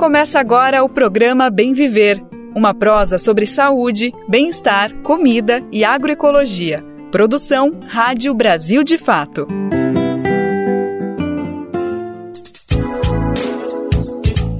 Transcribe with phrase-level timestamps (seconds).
[0.00, 2.24] Começa agora o programa Bem Viver,
[2.56, 6.82] uma prosa sobre saúde, bem-estar, comida e agroecologia.
[7.12, 9.46] Produção Rádio Brasil de Fato.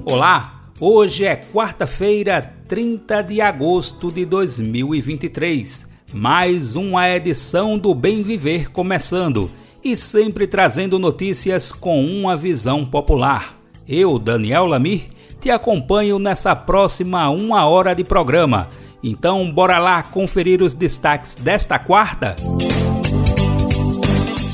[0.05, 5.89] Olá, hoje é quarta-feira, 30 de agosto de 2023.
[6.13, 9.51] Mais uma edição do Bem Viver começando
[9.83, 13.59] e sempre trazendo notícias com uma visão popular.
[13.89, 15.09] Eu, Daniel Lamir,
[15.41, 18.69] te acompanho nessa próxima uma hora de programa.
[19.03, 22.37] Então, bora lá conferir os destaques desta quarta?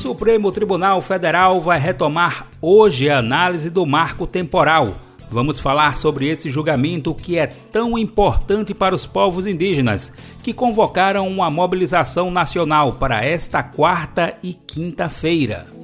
[0.01, 4.93] Supremo Tribunal Federal vai retomar hoje a análise do marco temporal.
[5.29, 11.27] Vamos falar sobre esse julgamento que é tão importante para os povos indígenas, que convocaram
[11.27, 15.76] uma mobilização nacional para esta quarta e quinta-feira.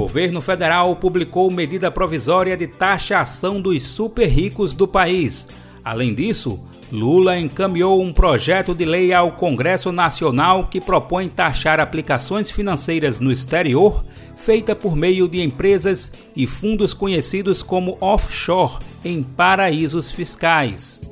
[0.00, 5.46] Governo federal publicou medida provisória de taxação dos super ricos do país.
[5.84, 6.58] Além disso,
[6.90, 13.30] Lula encaminhou um projeto de lei ao Congresso Nacional que propõe taxar aplicações financeiras no
[13.30, 14.02] exterior
[14.38, 21.02] feita por meio de empresas e fundos conhecidos como offshore em paraísos fiscais.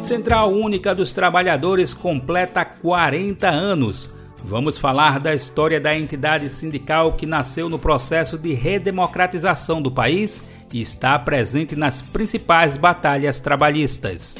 [0.00, 4.12] Central Única dos Trabalhadores completa 40 anos.
[4.46, 10.42] Vamos falar da história da entidade sindical que nasceu no processo de redemocratização do país
[10.70, 14.36] e está presente nas principais batalhas trabalhistas.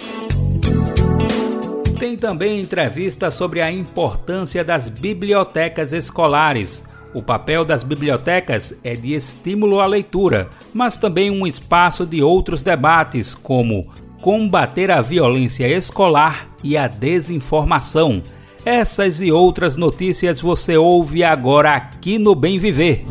[1.99, 6.85] Tem também entrevista sobre a importância das bibliotecas escolares.
[7.15, 12.63] O papel das bibliotecas é de estímulo à leitura, mas também um espaço de outros
[12.63, 18.23] debates, como combater a violência escolar e a desinformação
[18.65, 23.05] essas e outras notícias você ouve agora aqui no Bem Viver.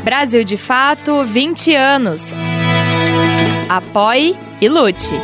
[0.03, 2.35] Brasil de Fato 20 anos.
[3.69, 5.15] Apoie e lute.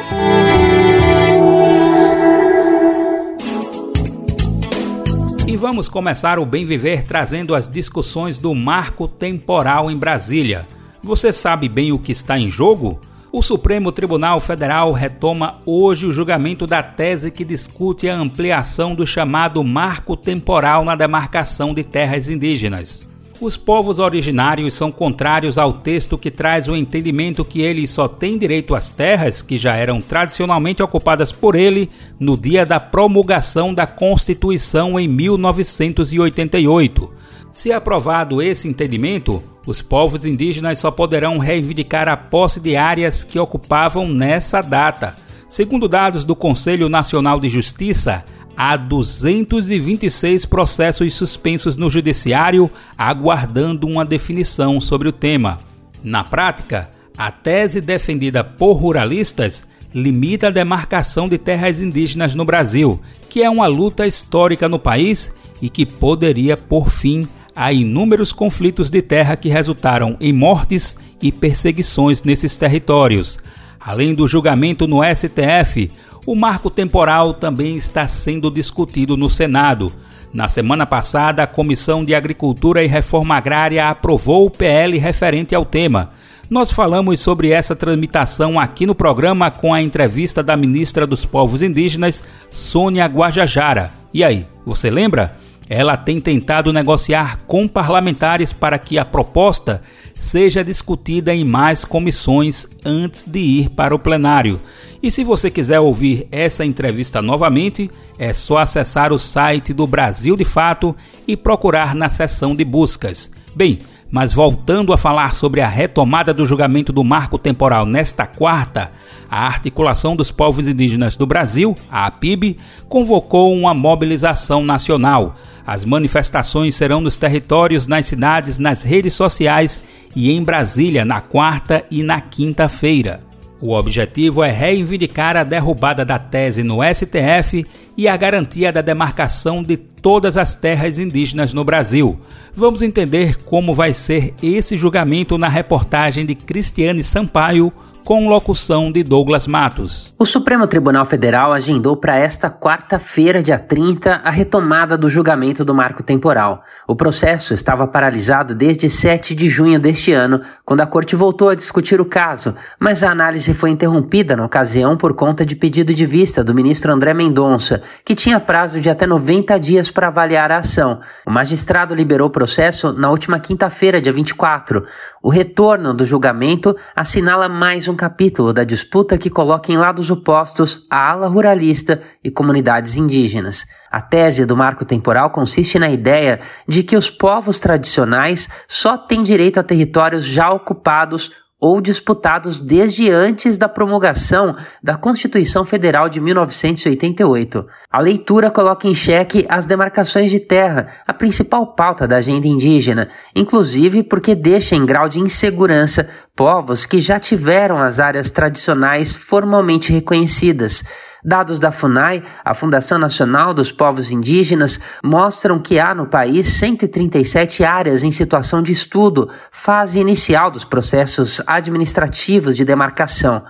[5.49, 10.67] E vamos começar o Bem Viver trazendo as discussões do marco temporal em Brasília.
[11.03, 13.01] Você sabe bem o que está em jogo?
[13.33, 19.07] O Supremo Tribunal Federal retoma hoje o julgamento da tese que discute a ampliação do
[19.07, 23.08] chamado marco temporal na demarcação de terras indígenas.
[23.41, 28.37] Os povos originários são contrários ao texto que traz o entendimento que eles só têm
[28.37, 31.89] direito às terras que já eram tradicionalmente ocupadas por ele
[32.19, 37.13] no dia da promulgação da Constituição em 1988.
[37.53, 43.39] Se aprovado esse entendimento, os povos indígenas só poderão reivindicar a posse de áreas que
[43.39, 45.15] ocupavam nessa data.
[45.49, 48.25] Segundo dados do Conselho Nacional de Justiça,
[48.59, 55.61] há 226 processos suspensos no Judiciário aguardando uma definição sobre o tema.
[56.03, 59.63] Na prática, a tese defendida por ruralistas
[59.95, 63.01] limita a demarcação de terras indígenas no Brasil,
[63.31, 65.33] que é uma luta histórica no país
[65.63, 71.31] e que poderia pôr fim a inúmeros conflitos de terra que resultaram em mortes e
[71.31, 73.39] perseguições nesses territórios.
[73.79, 75.91] Além do julgamento no STF,
[76.31, 79.91] o marco temporal também está sendo discutido no Senado.
[80.31, 85.65] Na semana passada, a Comissão de Agricultura e Reforma Agrária aprovou o PL referente ao
[85.65, 86.11] tema.
[86.51, 91.63] Nós falamos sobre essa tramitação aqui no programa com a entrevista da ministra dos Povos
[91.63, 93.91] Indígenas, Sônia Guajajara.
[94.13, 95.35] E aí, você lembra?
[95.69, 99.83] Ela tem tentado negociar com parlamentares para que a proposta
[100.15, 104.61] seja discutida em mais comissões antes de ir para o plenário.
[105.03, 110.35] E se você quiser ouvir essa entrevista novamente, é só acessar o site do Brasil
[110.37, 113.31] de Fato e procurar na seção de buscas.
[113.55, 113.79] Bem,
[114.11, 118.91] mas voltando a falar sobre a retomada do julgamento do marco temporal nesta quarta,
[119.31, 125.37] a Articulação dos Povos Indígenas do Brasil, a APIB, convocou uma mobilização nacional.
[125.69, 129.83] As manifestações serão nos territórios, nas cidades, nas redes sociais
[130.17, 133.21] e em Brasília na quarta e na quinta-feira.
[133.61, 137.67] O objetivo é reivindicar a derrubada da tese no STF
[137.99, 142.19] e a garantia da demarcação de todas as terras indígenas no Brasil.
[142.57, 147.71] Vamos entender como vai ser esse julgamento na reportagem de Cristiane Sampaio
[148.09, 150.15] com locução de Douglas Matos.
[150.19, 155.75] O Supremo Tribunal Federal agendou para esta quarta-feira, dia 30, a retomada do julgamento do
[155.75, 156.63] marco temporal.
[156.87, 161.55] O processo estava paralisado desde 7 de junho deste ano, quando a corte voltou a
[161.55, 166.07] discutir o caso, mas a análise foi interrompida na ocasião por conta de pedido de
[166.07, 170.61] vista do ministro André Mendonça, que tinha prazo de até 90 dias para avaliar a
[170.61, 171.01] ação.
[171.27, 174.83] O magistrado liberou o processo na última quinta-feira, dia 24.
[175.23, 180.87] O retorno do julgamento assinala mais um capítulo da disputa que coloca em lados opostos
[180.89, 183.67] a ala ruralista e comunidades indígenas.
[183.91, 189.25] A tese do marco temporal consiste na ideia de que os povos tradicionais só têm
[189.25, 196.21] direito a territórios já ocupados ou disputados desde antes da promulgação da Constituição Federal de
[196.21, 197.67] 1988.
[197.91, 203.09] A leitura coloca em xeque as demarcações de terra, a principal pauta da agenda indígena,
[203.35, 209.93] inclusive porque deixa em grau de insegurança povos que já tiveram as áreas tradicionais formalmente
[209.93, 210.85] reconhecidas.
[211.25, 217.65] Dados da FUNAI, a Fundação Nacional dos Povos Indígenas, mostram que há no país 137
[217.65, 223.43] áreas em situação de estudo, fase inicial dos processos administrativos de demarcação.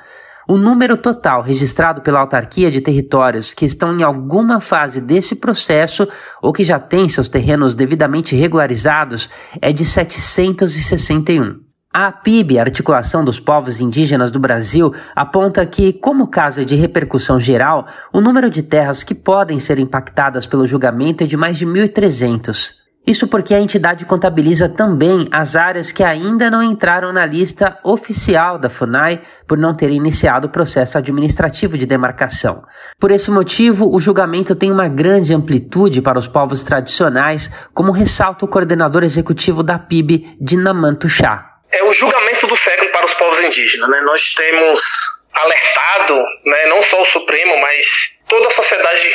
[0.48, 6.08] O número total registrado pela autarquia de territórios que estão em alguma fase desse processo
[6.40, 9.28] ou que já têm seus terrenos devidamente regularizados
[9.60, 11.67] é de 761.
[11.92, 17.86] A PIB, Articulação dos Povos Indígenas do Brasil, aponta que, como caso de repercussão geral,
[18.12, 22.74] o número de terras que podem ser impactadas pelo julgamento é de mais de 1.300.
[23.06, 28.58] Isso porque a entidade contabiliza também as áreas que ainda não entraram na lista oficial
[28.58, 32.62] da FUNAI por não terem iniciado o processo administrativo de demarcação.
[33.00, 38.44] Por esse motivo, o julgamento tem uma grande amplitude para os povos tradicionais, como ressalta
[38.44, 43.40] o coordenador executivo da PIB, Dinamanto Chá é o julgamento do século para os povos
[43.40, 43.88] indígenas.
[43.88, 44.00] Né?
[44.02, 44.82] Nós temos
[45.32, 49.12] alertado, né, não só o Supremo, mas toda a sociedade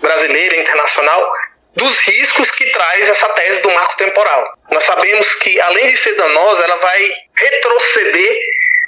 [0.00, 1.30] brasileira e internacional,
[1.74, 4.58] dos riscos que traz essa tese do marco temporal.
[4.70, 8.38] Nós sabemos que, além de ser danosa, ela vai retroceder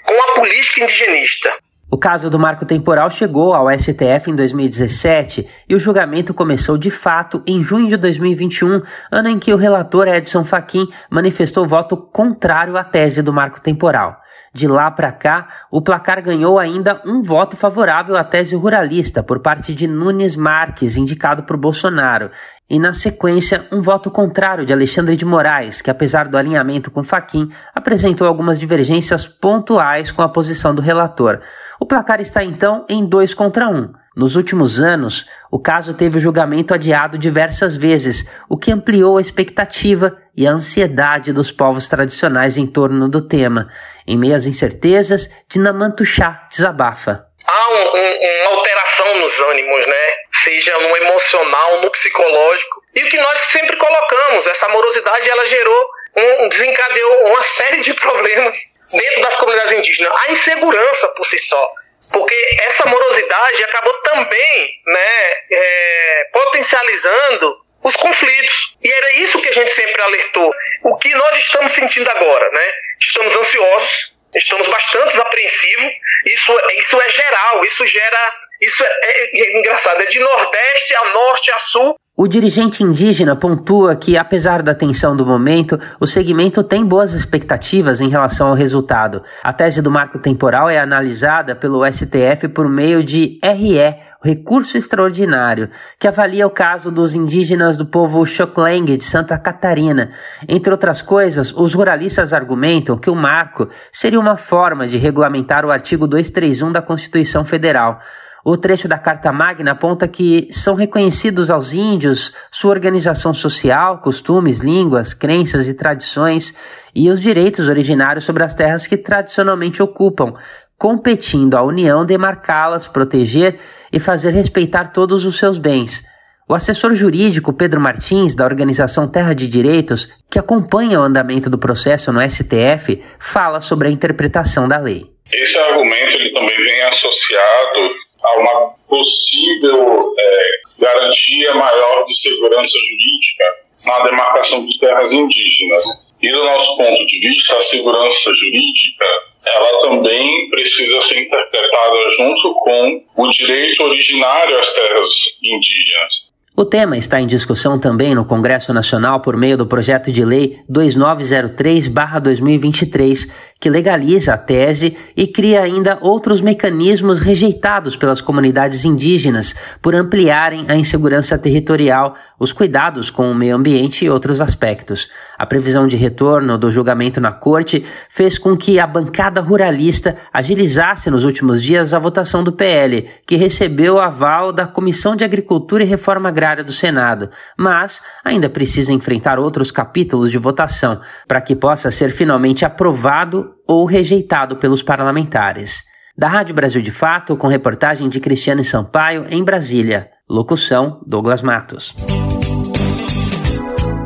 [0.04, 1.58] com a política indigenista.
[1.88, 6.90] O caso do marco temporal chegou ao STF em 2017 e o julgamento começou de
[6.90, 12.76] fato em junho de 2021, ano em que o relator Edson Fachin manifestou voto contrário
[12.76, 14.16] à tese do marco temporal.
[14.52, 19.40] De lá para cá, o placar ganhou ainda um voto favorável à tese ruralista por
[19.40, 22.30] parte de Nunes Marques, indicado por Bolsonaro,
[22.68, 27.04] e na sequência um voto contrário de Alexandre de Moraes, que apesar do alinhamento com
[27.04, 31.40] Faquim, apresentou algumas divergências pontuais com a posição do relator.
[31.86, 33.72] O placar está então em 2 contra 1.
[33.72, 33.92] Um.
[34.16, 39.20] Nos últimos anos, o caso teve o julgamento adiado diversas vezes, o que ampliou a
[39.20, 43.70] expectativa e a ansiedade dos povos tradicionais em torno do tema.
[44.04, 47.24] Em meio às incertezas, Dinamantuxá desabafa.
[47.46, 50.06] Há um, um, uma alteração nos ânimos, né?
[50.42, 52.82] Seja no emocional, no psicológico.
[52.96, 57.94] E o que nós sempre colocamos, essa morosidade, ela gerou, um, desencadeou uma série de
[57.94, 60.12] problemas dentro das comunidades indígenas.
[60.26, 61.72] A insegurança por si só.
[62.12, 68.76] Porque essa morosidade acabou também né, é, potencializando os conflitos.
[68.82, 70.50] E era isso que a gente sempre alertou.
[70.84, 72.72] O que nós estamos sentindo agora, né?
[73.00, 75.92] Estamos ansiosos, estamos bastante apreensivos.
[76.26, 78.34] Isso, isso é geral, isso gera.
[78.60, 81.96] Isso é, é, é engraçado, é de Nordeste a Norte a Sul.
[82.18, 88.00] O dirigente indígena pontua que, apesar da tensão do momento, o segmento tem boas expectativas
[88.00, 89.22] em relação ao resultado.
[89.44, 95.68] A tese do marco temporal é analisada pelo STF por meio de RE, recurso extraordinário,
[95.98, 100.10] que avalia o caso dos indígenas do povo Xokleng de Santa Catarina.
[100.48, 105.70] Entre outras coisas, os ruralistas argumentam que o marco seria uma forma de regulamentar o
[105.70, 108.00] artigo 231 da Constituição Federal.
[108.48, 114.60] O trecho da Carta Magna aponta que são reconhecidos aos índios sua organização social, costumes,
[114.60, 116.56] línguas, crenças e tradições
[116.94, 120.32] e os direitos originários sobre as terras que tradicionalmente ocupam,
[120.78, 123.58] competindo à União demarcá-las, proteger
[123.92, 126.04] e fazer respeitar todos os seus bens.
[126.48, 131.58] O assessor jurídico Pedro Martins, da organização Terra de Direitos, que acompanha o andamento do
[131.58, 135.04] processo no STF, fala sobre a interpretação da lei.
[135.32, 137.95] Esse argumento ele também vem associado
[138.26, 143.44] a uma possível é, garantia maior de segurança jurídica
[143.86, 145.84] na demarcação de terras indígenas.
[146.20, 149.04] E do nosso ponto de vista, a segurança jurídica
[149.44, 155.10] ela também precisa ser interpretada junto com o direito originário às terras
[155.42, 156.36] indígenas.
[156.58, 160.58] O tema está em discussão também no Congresso Nacional por meio do projeto de lei
[160.70, 169.94] 2903-2023, que legaliza a tese e cria ainda outros mecanismos rejeitados pelas comunidades indígenas por
[169.94, 175.08] ampliarem a insegurança territorial os cuidados com o meio ambiente e outros aspectos.
[175.38, 181.10] A previsão de retorno do julgamento na corte fez com que a bancada ruralista agilizasse
[181.10, 185.86] nos últimos dias a votação do PL, que recebeu aval da Comissão de Agricultura e
[185.86, 191.90] Reforma Agrária do Senado, mas ainda precisa enfrentar outros capítulos de votação para que possa
[191.90, 195.84] ser finalmente aprovado ou rejeitado pelos parlamentares.
[196.16, 200.08] Da Rádio Brasil de Fato, com reportagem de Cristiane Sampaio, em Brasília.
[200.28, 201.94] Locução: Douglas Matos.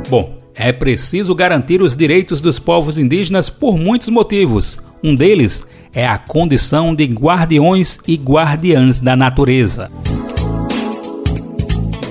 [0.08, 4.76] Bom, é preciso garantir os direitos dos povos indígenas por muitos motivos.
[5.02, 5.64] Um deles
[5.94, 9.90] é a condição de guardiões e guardiãs da natureza.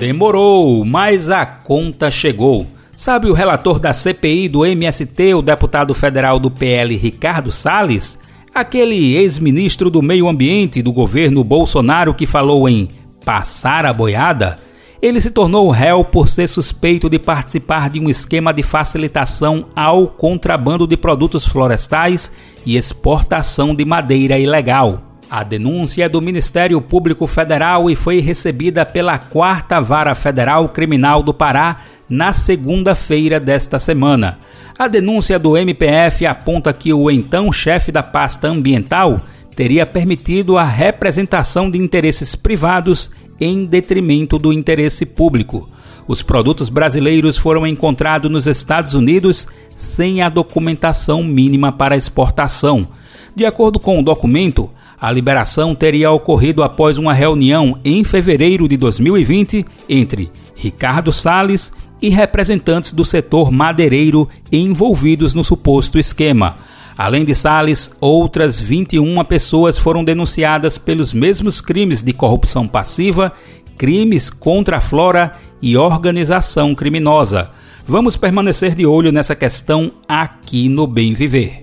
[0.00, 2.66] Demorou, mas a conta chegou.
[2.90, 8.18] Sabe o relator da CPI do MST, o deputado federal do PL Ricardo Salles?
[8.52, 12.88] Aquele ex-ministro do Meio Ambiente do governo Bolsonaro que falou em
[13.24, 14.56] passar a boiada,
[15.02, 20.06] ele se tornou réu por ser suspeito de participar de um esquema de facilitação ao
[20.06, 22.30] contrabando de produtos florestais
[22.66, 25.02] e exportação de madeira ilegal.
[25.30, 31.22] A denúncia é do Ministério Público Federal e foi recebida pela Quarta Vara Federal Criminal
[31.22, 34.38] do Pará na segunda-feira desta semana.
[34.76, 39.20] A denúncia do MPF aponta que o então chefe da pasta ambiental
[39.60, 45.68] teria permitido a representação de interesses privados em detrimento do interesse público.
[46.08, 52.88] Os produtos brasileiros foram encontrados nos Estados Unidos sem a documentação mínima para exportação.
[53.36, 58.78] De acordo com o documento, a liberação teria ocorrido após uma reunião em fevereiro de
[58.78, 66.56] 2020 entre Ricardo Salles e representantes do setor madeireiro envolvidos no suposto esquema.
[67.00, 73.32] Além de Salles, outras 21 pessoas foram denunciadas pelos mesmos crimes de corrupção passiva,
[73.78, 77.48] crimes contra a flora e organização criminosa.
[77.88, 81.62] Vamos permanecer de olho nessa questão aqui no Bem Viver.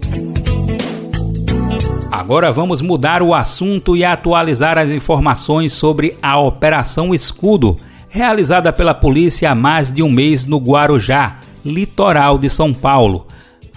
[2.11, 7.75] Agora vamos mudar o assunto e atualizar as informações sobre a Operação Escudo,
[8.09, 13.27] realizada pela polícia há mais de um mês no Guarujá, litoral de São Paulo.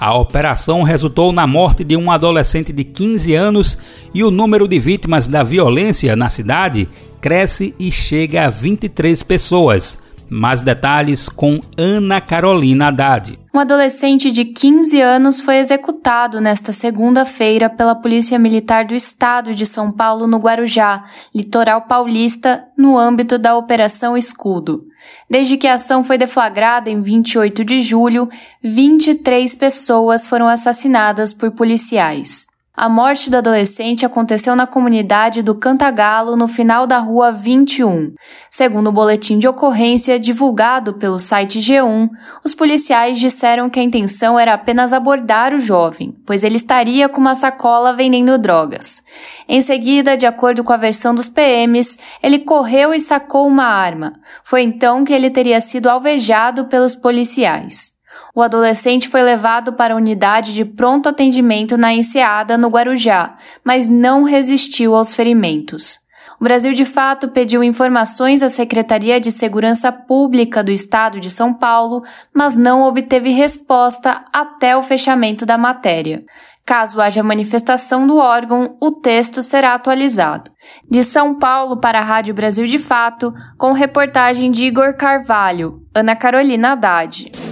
[0.01, 3.77] A operação resultou na morte de um adolescente de 15 anos
[4.15, 6.89] e o número de vítimas da violência na cidade
[7.21, 9.99] cresce e chega a 23 pessoas.
[10.31, 13.39] Mais detalhes com Ana Carolina Haddad.
[13.53, 19.67] Um adolescente de 15 anos foi executado nesta segunda-feira pela Polícia Militar do Estado de
[19.67, 21.03] São Paulo, no Guarujá,
[21.35, 24.85] litoral paulista, no âmbito da Operação Escudo.
[25.29, 28.29] Desde que a ação foi deflagrada em 28 de julho,
[28.63, 32.50] 23 pessoas foram assassinadas por policiais.
[32.81, 38.15] A morte do adolescente aconteceu na comunidade do Cantagalo, no final da rua 21.
[38.51, 42.09] Segundo o boletim de ocorrência divulgado pelo site G1,
[42.43, 47.21] os policiais disseram que a intenção era apenas abordar o jovem, pois ele estaria com
[47.21, 49.03] uma sacola vendendo drogas.
[49.47, 54.15] Em seguida, de acordo com a versão dos PMs, ele correu e sacou uma arma.
[54.43, 58.00] Foi então que ele teria sido alvejado pelos policiais.
[58.35, 63.89] O adolescente foi levado para a unidade de pronto atendimento na Enseada, no Guarujá, mas
[63.89, 65.99] não resistiu aos ferimentos.
[66.41, 71.53] O Brasil de Fato pediu informações à Secretaria de Segurança Pública do Estado de São
[71.53, 72.03] Paulo,
[72.35, 76.25] mas não obteve resposta até o fechamento da matéria.
[76.65, 80.51] Caso haja manifestação do órgão, o texto será atualizado.
[80.89, 86.17] De São Paulo para a Rádio Brasil de Fato, com reportagem de Igor Carvalho, Ana
[86.17, 87.50] Carolina Haddad.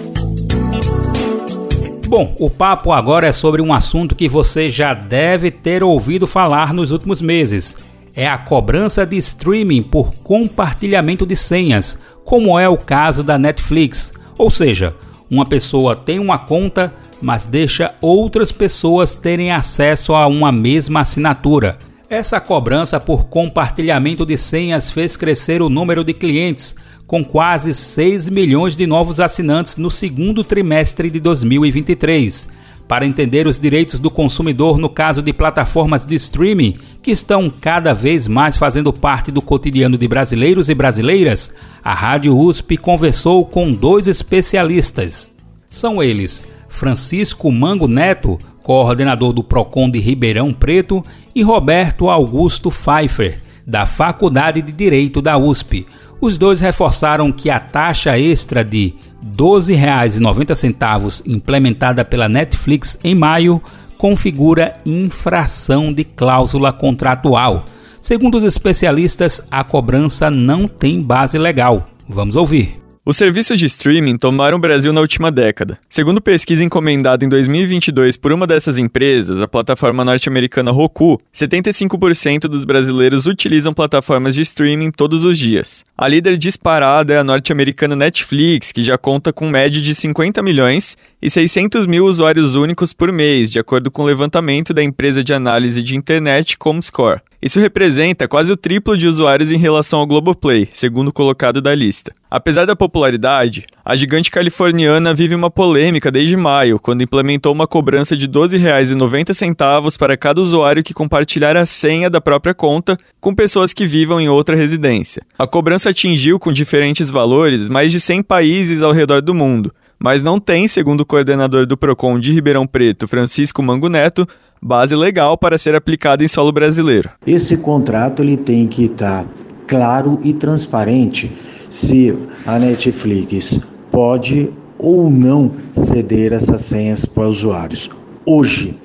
[2.09, 6.73] Bom, o papo agora é sobre um assunto que você já deve ter ouvido falar
[6.73, 7.77] nos últimos meses.
[8.17, 14.11] É a cobrança de streaming por compartilhamento de senhas, como é o caso da Netflix.
[14.38, 14.97] Ou seja,
[15.31, 21.77] uma pessoa tem uma conta, mas deixa outras pessoas terem acesso a uma mesma assinatura.
[22.09, 26.75] Essa cobrança por compartilhamento de senhas fez crescer o número de clientes,
[27.09, 32.47] com quase 6 milhões de novos assinantes no segundo trimestre de 2023.
[32.87, 37.95] Para entender os direitos do consumidor no caso de plataformas de streaming, que estão cada
[37.95, 41.50] vez mais fazendo parte do cotidiano de brasileiros e brasileiras,
[41.83, 45.33] a Rádio USP conversou com dois especialistas.
[45.71, 51.03] São eles Francisco Mango Neto, coordenador do PROCON de Ribeirão Preto,
[51.35, 55.87] e Roberto Augusto Pfeiffer, da Faculdade de Direito da USP.
[56.21, 63.63] Os dois reforçaram que a taxa extra de R$ 12,90 implementada pela Netflix em maio
[63.97, 67.65] configura infração de cláusula contratual.
[68.01, 71.89] Segundo os especialistas, a cobrança não tem base legal.
[72.09, 72.78] Vamos ouvir.
[73.09, 75.79] Os serviços de streaming tomaram o Brasil na última década.
[75.88, 82.67] Segundo pesquisa encomendada em 2022 por uma dessas empresas, a plataforma norte-americana Roku, 75% dos
[82.67, 85.87] brasileiros utilizam plataformas de streaming todos os dias.
[85.97, 90.95] A líder disparada é a norte-americana Netflix, que já conta com média de 50 milhões
[91.23, 95.33] e 600 mil usuários únicos por mês, de acordo com o levantamento da empresa de
[95.33, 97.23] análise de internet Comscore.
[97.40, 102.12] Isso representa quase o triplo de usuários em relação ao Globoplay, segundo colocado da lista.
[102.28, 108.16] Apesar da popularidade, a gigante californiana vive uma polêmica desde maio, quando implementou uma cobrança
[108.16, 113.73] de R$ 12,90 para cada usuário que compartilhar a senha da própria conta com pessoas
[113.73, 115.23] que vivam em outra residência.
[115.38, 120.23] A cobrança atingiu, com diferentes valores, mais de 100 países ao redor do mundo, mas
[120.23, 124.26] não tem, segundo o coordenador do PROCON de Ribeirão Preto, Francisco Mango Neto,
[124.61, 127.11] base legal para ser aplicada em solo brasileiro.
[127.27, 129.31] Esse contrato ele tem que estar tá
[129.67, 131.33] claro e transparente
[131.71, 133.61] se a Netflix
[133.91, 137.91] pode ou não ceder essas senhas para usuários.
[138.25, 138.77] Hoje,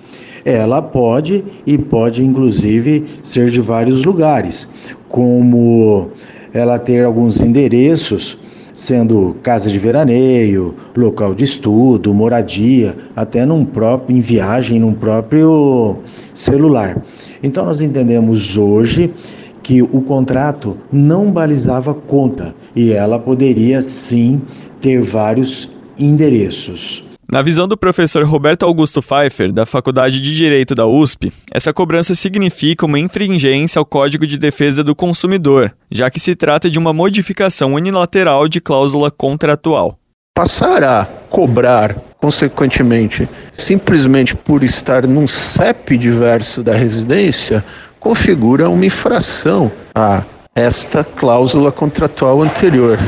[0.46, 4.68] ela pode e pode inclusive ser de vários lugares,
[5.08, 6.10] como
[6.54, 8.38] ela ter alguns endereços
[8.74, 15.98] sendo casa de veraneio, local de estudo, moradia, até num próprio em viagem, num próprio
[16.34, 17.02] celular.
[17.42, 19.14] Então nós entendemos hoje
[19.62, 24.42] que o contrato não balizava conta e ela poderia sim
[24.82, 27.13] ter vários endereços.
[27.34, 32.14] Na visão do professor Roberto Augusto Pfeiffer, da Faculdade de Direito da USP, essa cobrança
[32.14, 36.94] significa uma infringência ao Código de Defesa do Consumidor, já que se trata de uma
[36.94, 39.98] modificação unilateral de cláusula contratual.
[40.38, 47.66] Passar a cobrar, consequentemente, simplesmente por estar num CEP diverso da residência,
[48.00, 50.22] configura uma infração a
[50.56, 53.00] esta cláusula contratual anterior.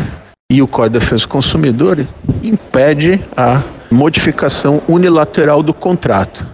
[0.51, 2.07] E o Código de Defesa do Consumidor
[2.43, 3.61] impede a
[3.95, 6.45] modificação unilateral do contrato.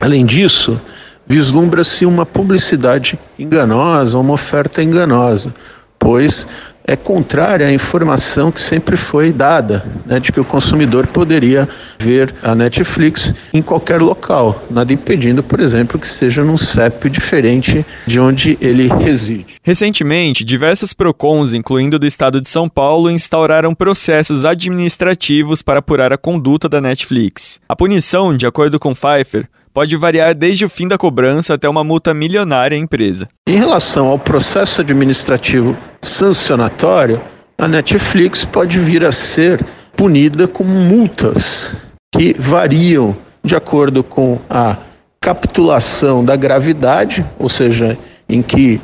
[0.00, 0.80] Além disso,
[1.26, 5.54] vislumbra-se uma publicidade enganosa, uma oferta enganosa,
[5.98, 6.48] pois
[6.86, 11.68] é contrária à informação que sempre foi dada, né, de que o consumidor poderia
[11.98, 17.84] ver a Netflix em qualquer local, nada impedindo, por exemplo, que seja num CEP diferente
[18.06, 19.56] de onde ele reside.
[19.62, 26.18] Recentemente, diversos PROCONs, incluindo do estado de São Paulo, instauraram processos administrativos para apurar a
[26.18, 27.60] conduta da Netflix.
[27.68, 31.84] A punição, de acordo com Pfeiffer, pode variar desde o fim da cobrança até uma
[31.84, 33.28] multa milionária à empresa.
[33.46, 37.20] Em relação ao processo administrativo sancionatório,
[37.58, 39.62] a Netflix pode vir a ser
[39.94, 41.76] punida com multas
[42.10, 44.78] que variam de acordo com a
[45.20, 48.80] capitulação da gravidade, ou seja, em que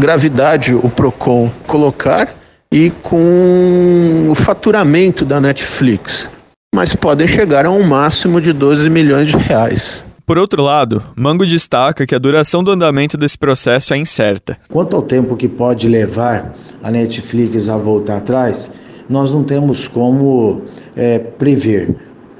[0.00, 2.34] gravidade o Procon colocar
[2.72, 6.30] e com o faturamento da Netflix,
[6.74, 10.08] mas podem chegar a um máximo de 12 milhões de reais.
[10.30, 14.56] Por outro lado, Mango destaca que a duração do andamento desse processo é incerta.
[14.68, 18.70] Quanto ao tempo que pode levar a Netflix a voltar atrás,
[19.08, 20.62] nós não temos como
[20.94, 21.96] é, prever.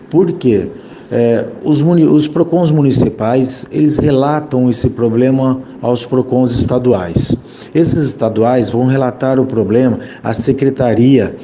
[0.09, 0.70] Por quê?
[1.11, 7.44] É, os, os PROCONs municipais, eles relatam esse problema aos PROCONs estaduais.
[7.74, 11.35] Esses estaduais vão relatar o problema à Secretaria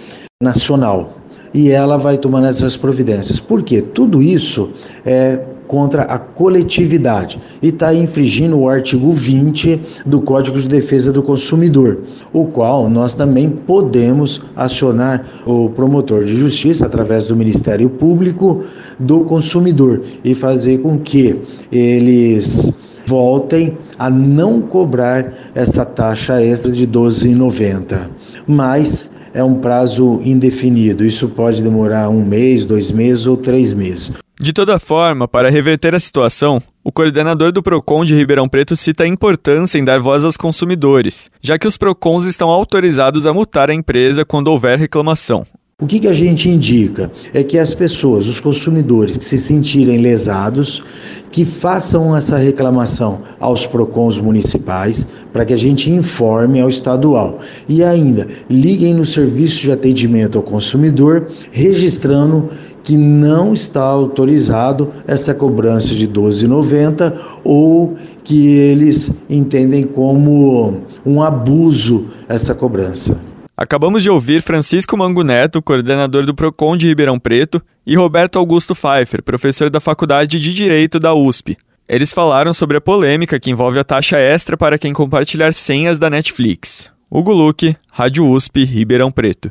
[0.41, 1.13] Nacional
[1.53, 3.41] e ela vai tomando essas providências.
[3.41, 3.83] Por quê?
[3.83, 4.71] Tudo isso
[5.05, 11.23] é contra a coletividade e está infringindo o artigo 20 do Código de Defesa do
[11.23, 12.03] Consumidor,
[12.33, 18.65] o qual nós também podemos acionar o promotor de justiça através do Ministério Público
[18.99, 26.85] do Consumidor e fazer com que eles voltem a não cobrar essa taxa extra de
[26.85, 28.11] R$ 12,90.
[28.47, 31.05] Mas é um prazo indefinido.
[31.05, 34.13] Isso pode demorar um mês, dois meses ou três meses.
[34.39, 39.05] De toda forma, para reverter a situação, o coordenador do PROCON de Ribeirão Preto cita
[39.05, 43.71] a importância em dar voz aos consumidores, já que os PROCONs estão autorizados a multar
[43.71, 45.47] a empresa quando houver reclamação.
[45.79, 47.13] O que, que, a gente indica?
[47.35, 50.83] É que as pessoas, os consumidores que se sentirem lesados,
[51.31, 57.41] que façam essa reclamação aos PROCONs municipais, para que a gente informe ao estadual.
[57.69, 62.49] E ainda, liguem no serviço de atendimento ao consumidor, registrando
[62.87, 72.07] que não está autorizado essa cobrança de 12,90 ou que eles entendem como um abuso
[72.29, 73.21] essa cobrança.
[73.57, 78.73] Acabamos de ouvir Francisco Mango Neto, coordenador do PROCON de Ribeirão Preto, e Roberto Augusto
[78.73, 81.57] Pfeiffer, professor da Faculdade de Direito da USP.
[81.89, 86.09] Eles falaram sobre a polêmica que envolve a taxa extra para quem compartilhar senhas da
[86.09, 86.93] Netflix.
[87.11, 89.51] Hugo Luque, Rádio USP, Ribeirão Preto.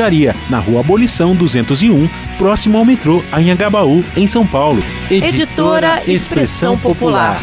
[0.49, 4.81] na Rua Abolição 201, próximo ao metrô Anhangabaú, em São Paulo.
[5.11, 7.39] Editora, Editora Expressão Popular.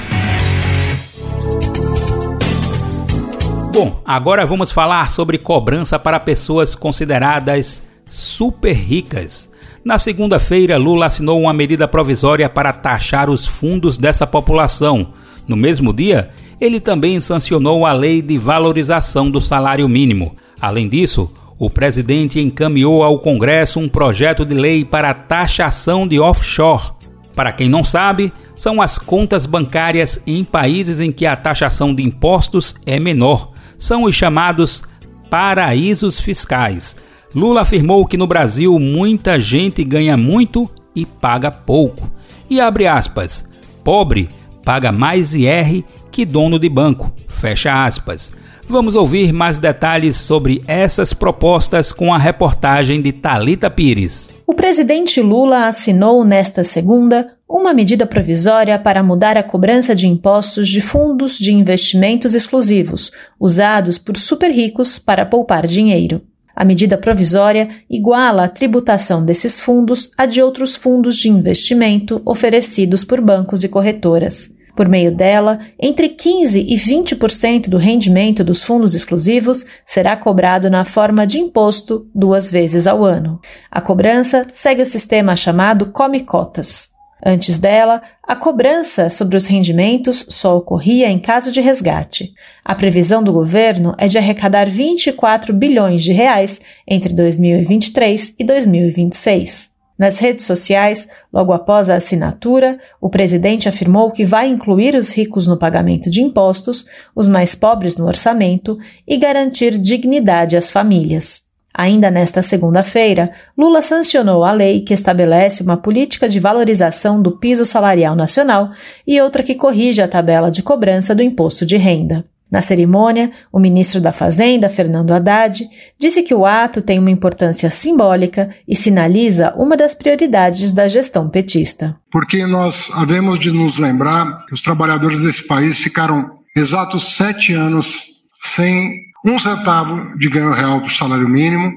[3.72, 9.52] Bom, agora vamos falar sobre cobrança para pessoas consideradas super ricas.
[9.84, 15.14] Na segunda-feira, Lula assinou uma medida provisória para taxar os fundos dessa população.
[15.46, 20.34] No mesmo dia, ele também sancionou a lei de valorização do salário mínimo.
[20.60, 26.20] Além disso, o presidente encaminhou ao Congresso um projeto de lei para a taxação de
[26.20, 26.92] offshore.
[27.34, 32.02] Para quem não sabe, são as contas bancárias em países em que a taxação de
[32.02, 34.82] impostos é menor, são os chamados
[35.30, 36.96] paraísos fiscais.
[37.34, 42.10] Lula afirmou que no Brasil muita gente ganha muito e paga pouco.
[42.48, 43.48] E abre aspas:
[43.84, 44.28] pobre
[44.64, 47.12] paga mais IR que dono de banco.
[47.28, 48.32] Fecha aspas.
[48.70, 54.34] Vamos ouvir mais detalhes sobre essas propostas com a reportagem de Talita Pires.
[54.46, 60.68] O presidente Lula assinou nesta segunda uma medida provisória para mudar a cobrança de impostos
[60.68, 66.20] de fundos de investimentos exclusivos, usados por super ricos para poupar dinheiro.
[66.54, 73.02] A medida provisória iguala a tributação desses fundos à de outros fundos de investimento oferecidos
[73.02, 74.57] por bancos e corretoras.
[74.78, 80.84] Por meio dela, entre 15% e 20% do rendimento dos fundos exclusivos será cobrado na
[80.84, 83.40] forma de imposto duas vezes ao ano.
[83.68, 86.90] A cobrança segue o sistema chamado Come Cotas.
[87.26, 92.32] Antes dela, a cobrança sobre os rendimentos só ocorria em caso de resgate.
[92.64, 99.77] A previsão do governo é de arrecadar 24 bilhões de reais entre 2023 e 2026.
[99.98, 105.46] Nas redes sociais, logo após a assinatura, o presidente afirmou que vai incluir os ricos
[105.48, 111.48] no pagamento de impostos, os mais pobres no orçamento e garantir dignidade às famílias.
[111.74, 117.64] Ainda nesta segunda-feira, Lula sancionou a lei que estabelece uma política de valorização do piso
[117.64, 118.70] salarial nacional
[119.06, 122.24] e outra que corrige a tabela de cobrança do imposto de renda.
[122.50, 127.68] Na cerimônia, o ministro da Fazenda, Fernando Haddad, disse que o ato tem uma importância
[127.68, 131.96] simbólica e sinaliza uma das prioridades da gestão petista.
[132.10, 138.04] Porque nós havemos de nos lembrar que os trabalhadores desse país ficaram exatos sete anos
[138.40, 138.92] sem
[139.26, 141.70] um centavo de ganho real do salário mínimo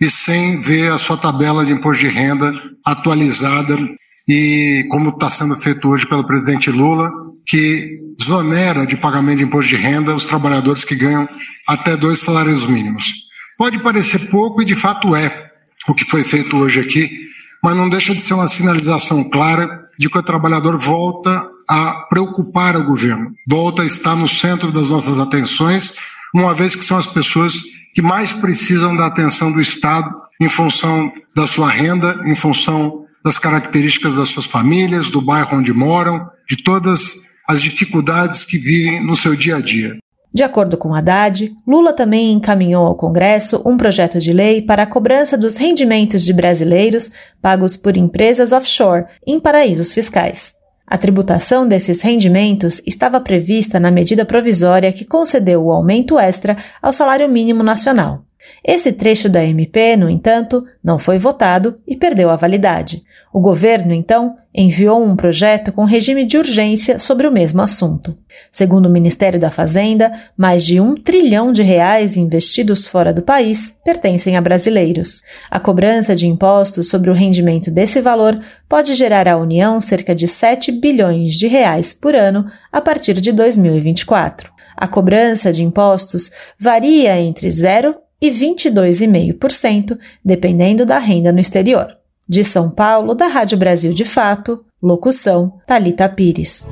[0.00, 2.52] e sem ver a sua tabela de imposto de renda
[2.84, 3.76] atualizada
[4.26, 7.10] e como está sendo feito hoje pelo presidente Lula,
[7.46, 11.28] que desonera de pagamento de imposto de renda os trabalhadores que ganham
[11.68, 13.12] até dois salários mínimos.
[13.58, 15.50] Pode parecer pouco e de fato é
[15.86, 17.10] o que foi feito hoje aqui,
[17.62, 22.76] mas não deixa de ser uma sinalização clara de que o trabalhador volta a preocupar
[22.76, 25.92] o governo, volta a estar no centro das nossas atenções
[26.34, 27.54] uma vez que são as pessoas
[27.94, 33.38] que mais precisam da atenção do Estado em função da sua renda, em função das
[33.38, 39.16] características das suas famílias, do bairro onde moram, de todas as dificuldades que vivem no
[39.16, 39.96] seu dia a dia.
[40.32, 44.86] De acordo com Haddad, Lula também encaminhou ao Congresso um projeto de lei para a
[44.86, 50.52] cobrança dos rendimentos de brasileiros pagos por empresas offshore em paraísos fiscais.
[50.84, 56.92] A tributação desses rendimentos estava prevista na medida provisória que concedeu o aumento extra ao
[56.92, 58.23] salário mínimo nacional.
[58.64, 63.02] Esse trecho da MP, no entanto, não foi votado e perdeu a validade.
[63.32, 68.16] O governo, então, enviou um projeto com regime de urgência sobre o mesmo assunto.
[68.52, 73.74] Segundo o Ministério da Fazenda, mais de um trilhão de reais investidos fora do país
[73.84, 75.22] pertencem a brasileiros.
[75.50, 80.28] A cobrança de impostos sobre o rendimento desse valor pode gerar à União cerca de
[80.28, 84.52] 7 bilhões de reais por ano a partir de 2024.
[84.76, 91.88] A cobrança de impostos varia entre 0 e 22,5%, dependendo da renda no exterior.
[92.26, 96.66] De São Paulo, da Rádio Brasil de Fato, locução Talita Pires.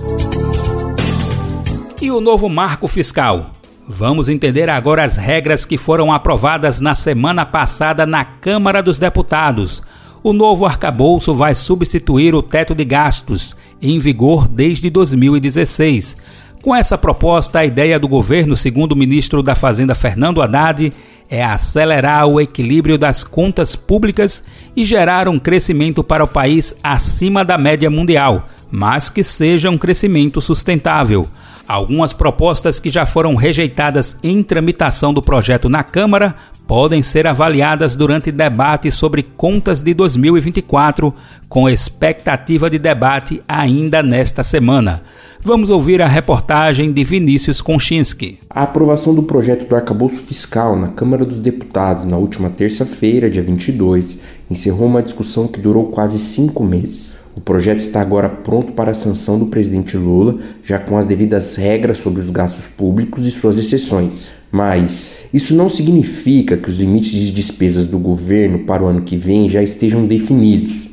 [2.01, 3.51] E o novo marco fiscal?
[3.87, 9.83] Vamos entender agora as regras que foram aprovadas na semana passada na Câmara dos Deputados.
[10.23, 16.17] O novo arcabouço vai substituir o teto de gastos, em vigor desde 2016.
[16.63, 20.93] Com essa proposta, a ideia do governo, segundo o ministro da Fazenda Fernando Haddad,
[21.33, 24.45] é acelerar o equilíbrio das contas públicas
[24.77, 29.79] e gerar um crescimento para o país acima da média mundial, mas que seja um
[29.79, 31.27] crescimento sustentável.
[31.67, 37.97] Algumas propostas que já foram rejeitadas em tramitação do projeto na Câmara podem ser avaliadas
[37.97, 41.15] durante debate sobre contas de 2024,
[41.49, 45.03] com expectativa de debate ainda nesta semana.
[45.45, 48.39] Vamos ouvir a reportagem de Vinícius Konchinski.
[48.49, 53.43] A aprovação do projeto do arcabouço fiscal na Câmara dos Deputados na última terça-feira, dia
[53.43, 57.17] 22, encerrou uma discussão que durou quase cinco meses.
[57.35, 61.57] O projeto está agora pronto para a sanção do presidente Lula, já com as devidas
[61.57, 64.31] regras sobre os gastos públicos e suas exceções.
[64.53, 69.17] Mas isso não significa que os limites de despesas do governo para o ano que
[69.17, 70.92] vem já estejam definidos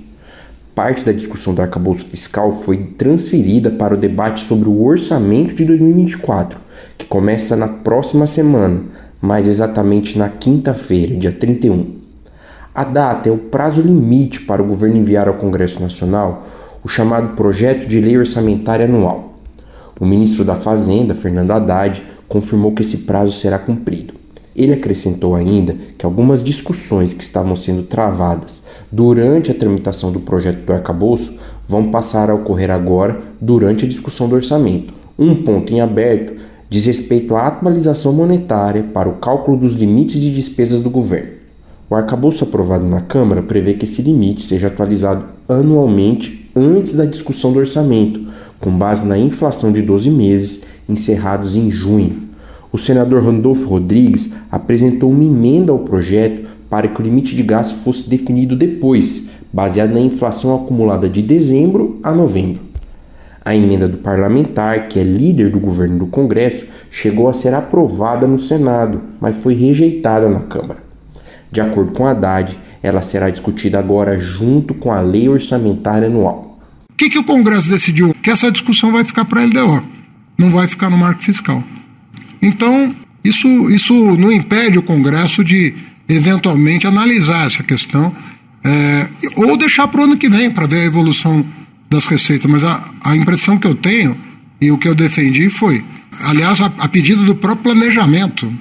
[0.79, 5.65] parte da discussão do arcabouço fiscal foi transferida para o debate sobre o orçamento de
[5.65, 6.57] 2024,
[6.97, 8.83] que começa na próxima semana,
[9.19, 11.97] mais exatamente na quinta-feira, dia 31.
[12.73, 16.47] A data é o prazo limite para o governo enviar ao Congresso Nacional
[16.81, 19.33] o chamado Projeto de Lei Orçamentária Anual.
[19.99, 24.13] O ministro da Fazenda, Fernando Haddad, confirmou que esse prazo será cumprido.
[24.55, 30.65] Ele acrescentou ainda que algumas discussões que estavam sendo travadas durante a tramitação do projeto
[30.65, 31.33] do arcabouço
[31.67, 34.93] vão passar a ocorrer agora durante a discussão do orçamento.
[35.17, 36.33] Um ponto em aberto
[36.69, 41.39] diz respeito à atualização monetária para o cálculo dos limites de despesas do governo.
[41.89, 47.51] O arcabouço aprovado na Câmara prevê que esse limite seja atualizado anualmente antes da discussão
[47.51, 48.27] do orçamento,
[48.59, 52.28] com base na inflação de 12 meses encerrados em junho
[52.71, 57.75] o senador Randolfo Rodrigues apresentou uma emenda ao projeto para que o limite de gasto
[57.83, 62.61] fosse definido depois, baseado na inflação acumulada de dezembro a novembro.
[63.43, 68.27] A emenda do parlamentar, que é líder do governo do Congresso, chegou a ser aprovada
[68.27, 70.83] no Senado, mas foi rejeitada na Câmara.
[71.51, 76.59] De acordo com Haddad, ela será discutida agora junto com a lei orçamentária anual.
[76.91, 78.13] O que, que o Congresso decidiu?
[78.21, 79.83] Que essa discussão vai ficar para a LDO,
[80.37, 81.63] não vai ficar no marco fiscal.
[82.41, 85.73] Então, isso, isso não impede o Congresso de
[86.07, 88.13] eventualmente analisar essa questão
[88.63, 91.45] é, ou deixar para o ano que vem para ver a evolução
[91.89, 92.49] das receitas.
[92.49, 94.15] Mas a, a impressão que eu tenho
[94.59, 95.83] e o que eu defendi foi,
[96.25, 98.51] aliás, a, a pedido do próprio planejamento,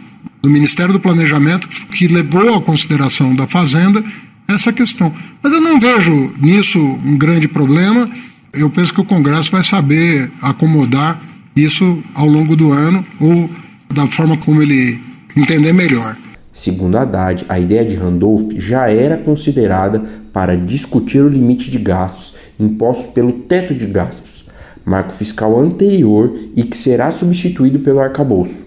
[0.42, 4.04] do Ministério do Planejamento, que levou à consideração da Fazenda
[4.46, 5.12] essa questão.
[5.42, 8.08] Mas eu não vejo nisso um grande problema.
[8.52, 11.20] Eu penso que o Congresso vai saber acomodar
[11.54, 13.50] isso ao longo do ano ou
[13.94, 14.98] da forma como ele
[15.36, 16.16] entender melhor.
[16.52, 22.34] Segundo Haddad, a ideia de Randolph já era considerada para discutir o limite de gastos
[22.58, 24.44] impostos pelo teto de gastos,
[24.84, 28.66] marco fiscal anterior e que será substituído pelo arcabouço.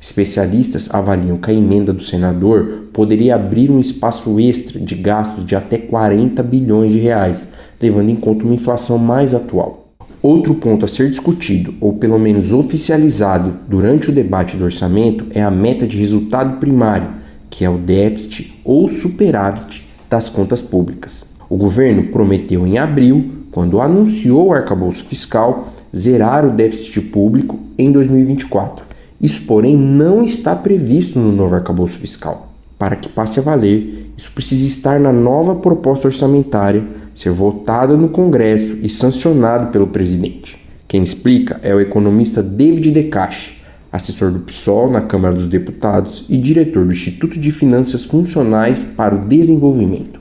[0.00, 5.56] Especialistas avaliam que a emenda do senador poderia abrir um espaço extra de gastos de
[5.56, 7.48] até 40 bilhões de reais,
[7.80, 9.85] levando em conta uma inflação mais atual.
[10.22, 15.42] Outro ponto a ser discutido, ou pelo menos oficializado, durante o debate do orçamento é
[15.42, 17.08] a meta de resultado primário,
[17.50, 21.24] que é o déficit ou superávit das contas públicas.
[21.48, 27.92] O governo prometeu em abril, quando anunciou o arcabouço fiscal, zerar o déficit público em
[27.92, 28.84] 2024.
[29.20, 32.52] Isso, porém, não está previsto no novo arcabouço fiscal.
[32.78, 36.84] Para que passe a valer, isso precisa estar na nova proposta orçamentária
[37.16, 40.60] ser votada no Congresso e sancionado pelo presidente.
[40.86, 43.56] Quem explica é o economista David Decache,
[43.90, 49.14] assessor do PSOL na Câmara dos Deputados e diretor do Instituto de Finanças Funcionais para
[49.14, 50.20] o Desenvolvimento.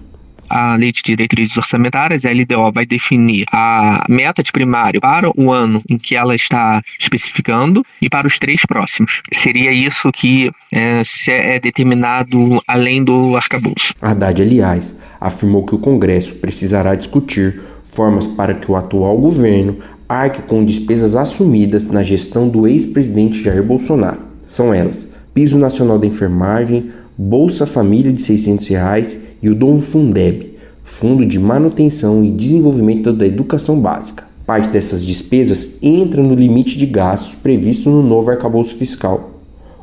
[0.50, 5.52] a Lei de Diretrizes Orçamentárias, a LDO, vai definir a meta de primário para o
[5.52, 9.22] ano em que ela está especificando e para os três próximos.
[9.34, 13.94] Seria isso que é, é determinado além do arcabouço.
[14.02, 20.42] Haddad, aliás, afirmou que o Congresso precisará discutir formas para que o atual governo arque
[20.44, 24.20] com despesas assumidas na gestão do ex-presidente Jair Bolsonaro.
[24.48, 30.54] São elas: Piso Nacional da Enfermagem, Bolsa Família de 600 reais e o Dom Fundeb,
[30.84, 34.24] Fundo de Manutenção e Desenvolvimento da Educação Básica.
[34.46, 39.32] Parte dessas despesas entra no limite de gastos previsto no novo arcabouço fiscal.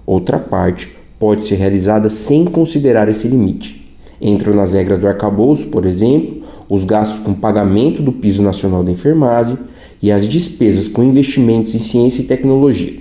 [0.06, 3.81] Outra parte pode ser realizada sem considerar esse limite.
[4.22, 8.92] Entram nas regras do arcabouço, por exemplo, os gastos com pagamento do piso nacional da
[8.92, 9.58] enfermagem
[10.00, 13.00] e as despesas com investimentos em ciência e tecnologia.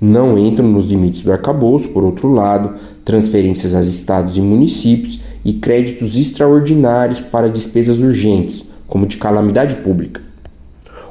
[0.00, 5.54] Não entram nos limites do arcabouço, por outro lado, transferências aos estados e municípios e
[5.54, 10.20] créditos extraordinários para despesas urgentes, como de calamidade pública.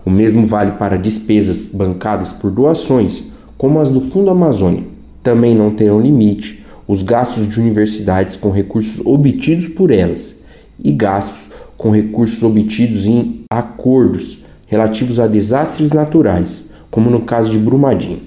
[0.06, 3.24] O mesmo vale para despesas bancadas por doações,
[3.58, 4.84] como as do Fundo Amazônia.
[5.22, 10.34] Também não terão limite os gastos de universidades com recursos obtidos por elas
[10.82, 17.58] e gastos com recursos obtidos em acordos relativos a desastres naturais, como no caso de
[17.58, 18.22] Brumadinho.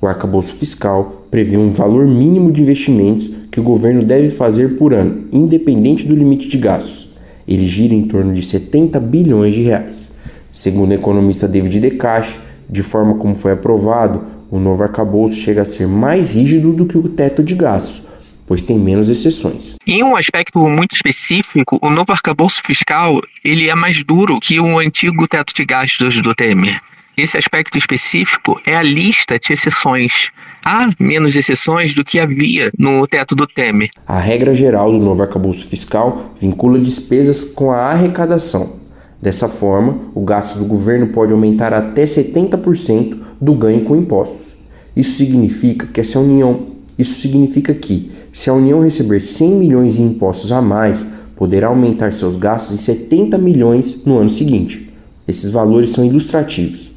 [0.00, 4.94] O arcabouço fiscal prevê um valor mínimo de investimentos que o governo deve fazer por
[4.94, 7.10] ano, independente do limite de gastos.
[7.46, 10.08] Ele gira em torno de 70 bilhões de reais.
[10.52, 12.38] Segundo o economista David Decache,
[12.68, 16.96] de forma como foi aprovado, o novo arcabouço chega a ser mais rígido do que
[16.96, 18.02] o teto de gastos,
[18.46, 19.74] pois tem menos exceções.
[19.86, 24.78] Em um aspecto muito específico, o novo arcabouço fiscal ele é mais duro que o
[24.78, 26.80] antigo teto de gastos do Temer.
[27.16, 30.30] Esse aspecto específico é a lista de exceções.
[30.62, 33.88] Há menos exceções do que havia no teto do Temer.
[34.06, 38.85] A regra geral do novo arcabouço fiscal vincula despesas com a arrecadação.
[39.26, 44.54] Dessa forma, o gasto do governo pode aumentar até 70% do ganho com impostos.
[44.94, 49.98] Isso significa que se a União, isso significa que se a União receber 100 milhões
[49.98, 54.88] em impostos a mais, poderá aumentar seus gastos em 70 milhões no ano seguinte.
[55.26, 56.88] Esses valores são ilustrativos.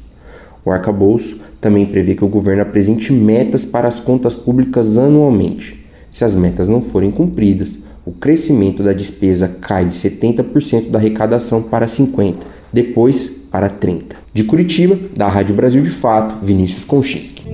[0.64, 5.79] O arcabouço também prevê que o governo apresente metas para as contas públicas anualmente.
[6.10, 11.62] Se as metas não forem cumpridas, o crescimento da despesa cai de 70% da arrecadação
[11.62, 12.38] para 50%,
[12.72, 14.16] depois para 30%.
[14.32, 17.44] De Curitiba, da Rádio Brasil de Fato, Vinícius Konchinski.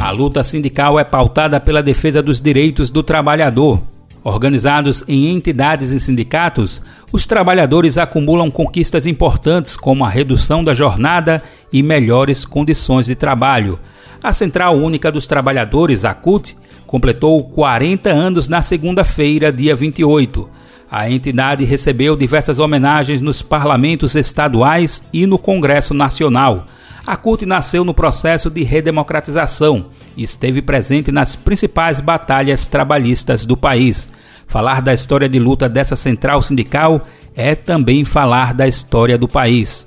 [0.00, 3.80] A luta sindical é pautada pela defesa dos direitos do trabalhador.
[4.22, 6.80] Organizados em entidades e sindicatos,
[7.12, 13.78] os trabalhadores acumulam conquistas importantes como a redução da jornada e melhores condições de trabalho.
[14.24, 16.56] A Central Única dos Trabalhadores, a CUT,
[16.86, 20.48] completou 40 anos na segunda-feira, dia 28.
[20.90, 26.66] A entidade recebeu diversas homenagens nos parlamentos estaduais e no Congresso Nacional.
[27.06, 33.58] A CUT nasceu no processo de redemocratização e esteve presente nas principais batalhas trabalhistas do
[33.58, 34.08] país.
[34.46, 37.06] Falar da história de luta dessa central sindical
[37.36, 39.84] é também falar da história do país.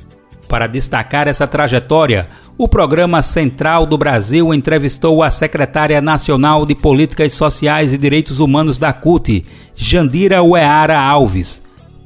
[0.47, 7.33] Para destacar essa trajetória, o programa Central do Brasil entrevistou a secretária nacional de Políticas
[7.33, 9.43] Sociais e Direitos Humanos da CUT,
[9.75, 11.61] Jandira Ueara Alves.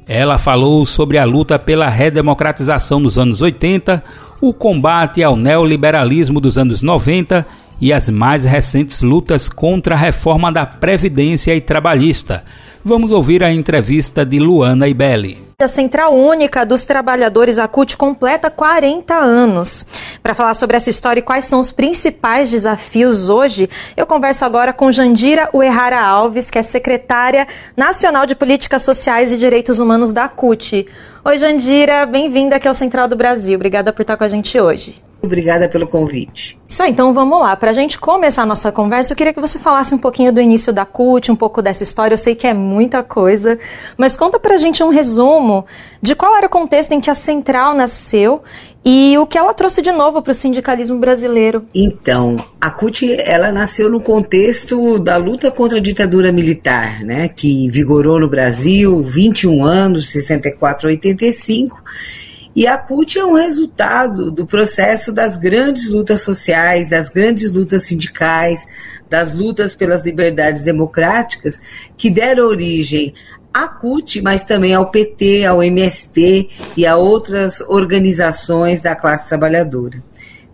[0.08, 4.02] Ela falou sobre a luta pela redemocratização nos anos 80,
[4.40, 7.46] o combate ao neoliberalismo dos anos 90
[7.80, 12.44] e as mais recentes lutas contra a reforma da Previdência e Trabalhista.
[12.84, 15.38] Vamos ouvir a entrevista de Luana Ibelli.
[15.56, 19.86] A Central Única dos Trabalhadores ACUT completa 40 anos.
[20.20, 24.72] Para falar sobre essa história e quais são os principais desafios hoje, eu converso agora
[24.72, 30.24] com Jandira Uerrara Alves, que é secretária nacional de Políticas Sociais e Direitos Humanos da
[30.24, 30.84] ACUT.
[31.24, 33.54] Oi, Jandira, bem-vinda aqui ao Central do Brasil.
[33.54, 35.00] Obrigada por estar com a gente hoje.
[35.22, 36.60] Obrigada pelo convite.
[36.68, 37.54] Isso aí, então vamos lá.
[37.54, 40.40] Para a gente começar a nossa conversa, eu queria que você falasse um pouquinho do
[40.40, 42.14] início da CUT, um pouco dessa história.
[42.14, 43.56] Eu sei que é muita coisa,
[43.96, 45.64] mas conta para a gente um resumo
[46.02, 48.42] de qual era o contexto em que a Central nasceu
[48.84, 51.64] e o que ela trouxe de novo para o sindicalismo brasileiro.
[51.72, 57.70] Então, a CUT ela nasceu no contexto da luta contra a ditadura militar, né, que
[57.70, 61.80] vigorou no Brasil 21 anos, 64 a 85
[62.54, 67.86] e a CUT é um resultado do processo das grandes lutas sociais, das grandes lutas
[67.86, 68.66] sindicais,
[69.08, 71.58] das lutas pelas liberdades democráticas,
[71.96, 73.14] que deram origem
[73.52, 80.02] à CUT, mas também ao PT, ao MST e a outras organizações da classe trabalhadora.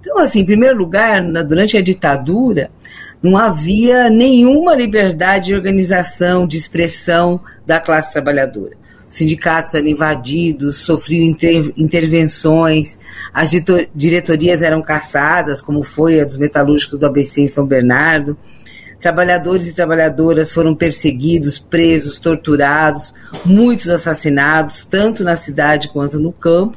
[0.00, 2.70] Então, assim, em primeiro lugar, na, durante a ditadura,
[3.20, 8.76] não havia nenhuma liberdade de organização, de expressão da classe trabalhadora.
[9.08, 12.98] Os sindicatos eram invadidos, sofriam inter, intervenções,
[13.32, 13.50] as
[13.94, 18.36] diretorias eram caçadas, como foi a dos metalúrgicos do ABC em São Bernardo.
[19.00, 26.76] Trabalhadores e trabalhadoras foram perseguidos, presos, torturados, muitos assassinados, tanto na cidade quanto no campo.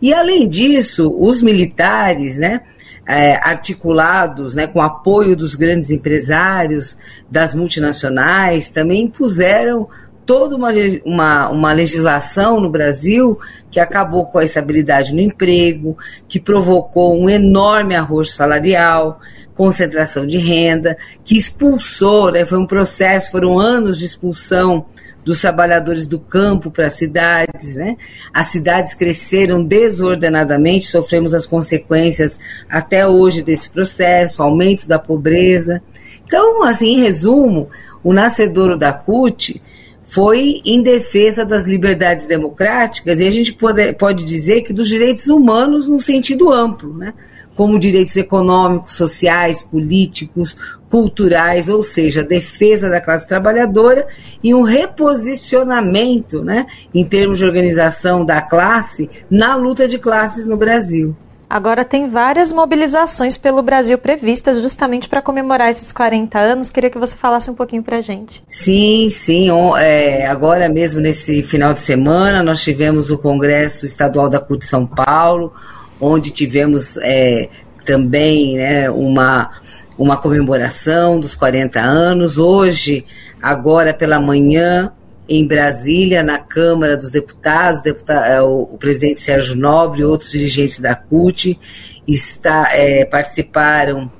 [0.00, 2.60] E além disso, os militares, né,
[3.08, 6.98] é, articulados, né, com apoio dos grandes empresários,
[7.30, 9.88] das multinacionais, também impuseram
[10.26, 10.70] toda uma,
[11.04, 13.38] uma, uma legislação no Brasil
[13.70, 15.96] que acabou com a estabilidade no emprego,
[16.28, 19.20] que provocou um enorme arroz salarial,
[19.54, 24.84] concentração de renda, que expulsou, né, foi um processo, foram anos de expulsão
[25.24, 27.96] dos trabalhadores do campo para as cidades, né?
[28.32, 32.38] As cidades cresceram desordenadamente, sofremos as consequências
[32.70, 35.82] até hoje desse processo, aumento da pobreza.
[36.24, 37.68] Então, assim, em resumo,
[38.04, 39.60] o nascedouro da CUT
[40.06, 45.26] foi em defesa das liberdades democráticas e a gente pode, pode dizer que dos direitos
[45.26, 47.12] humanos no sentido amplo, né?
[47.56, 50.56] como direitos econômicos, sociais, políticos,
[50.90, 54.06] culturais, ou seja, defesa da classe trabalhadora
[54.44, 60.56] e um reposicionamento, né, em termos de organização da classe na luta de classes no
[60.56, 61.16] Brasil.
[61.48, 66.70] Agora tem várias mobilizações pelo Brasil previstas justamente para comemorar esses 40 anos.
[66.70, 68.42] Queria que você falasse um pouquinho para gente.
[68.48, 69.48] Sim, sim.
[69.78, 74.84] É, agora mesmo nesse final de semana nós tivemos o Congresso Estadual da CUT São
[74.86, 75.52] Paulo,
[76.00, 77.48] onde tivemos é,
[77.84, 79.52] também né, uma,
[79.96, 82.38] uma comemoração dos 40 anos.
[82.38, 83.04] Hoje,
[83.40, 84.92] agora pela manhã,
[85.28, 90.78] em Brasília, na Câmara dos Deputados, deputado, é, o, presidente Sérgio Nobre e outros dirigentes
[90.78, 91.58] da CUT
[92.06, 94.10] está, é, participaram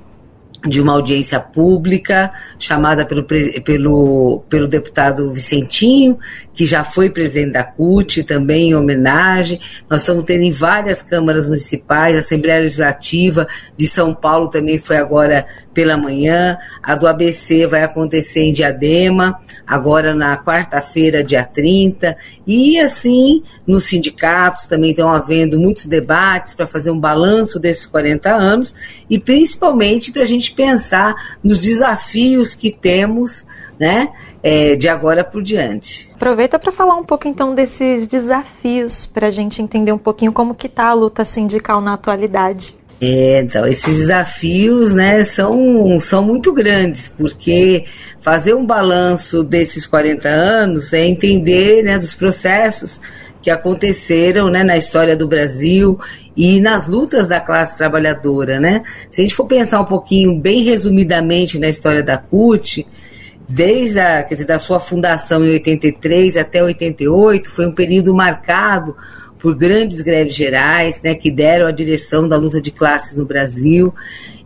[0.67, 6.17] de uma audiência pública chamada pelo, pelo, pelo deputado Vicentinho,
[6.53, 9.59] que já foi presidente da CUT, também em homenagem.
[9.89, 13.47] Nós estamos tendo em várias câmaras municipais, a Assembleia Legislativa
[13.77, 19.39] de São Paulo também foi agora pela manhã, a do ABC vai acontecer em Diadema,
[19.65, 26.65] agora na quarta-feira, dia 30, e assim, nos sindicatos também estão havendo muitos debates para
[26.65, 28.73] fazer um balanço desses 40 anos
[29.07, 33.45] e principalmente para a gente pensar nos desafios que temos
[33.79, 34.09] né,
[34.41, 36.09] é, de agora por diante.
[36.15, 40.55] Aproveita para falar um pouco então desses desafios para a gente entender um pouquinho como
[40.55, 42.75] que está a luta sindical na atualidade.
[42.99, 47.85] É, então, esses desafios né, são, são muito grandes, porque
[48.19, 52.99] fazer um balanço desses 40 anos é entender né, dos processos
[53.47, 55.97] que aconteceram né, na história do Brasil
[56.35, 58.59] e nas lutas da classe trabalhadora.
[58.59, 58.83] Né?
[59.09, 62.85] Se a gente for pensar um pouquinho, bem resumidamente, na história da CUT,
[63.47, 68.97] desde a, dizer, da sua fundação em 83 até 88, foi um período marcado
[69.39, 73.93] por grandes greves gerais, né, que deram a direção da luta de classes no Brasil,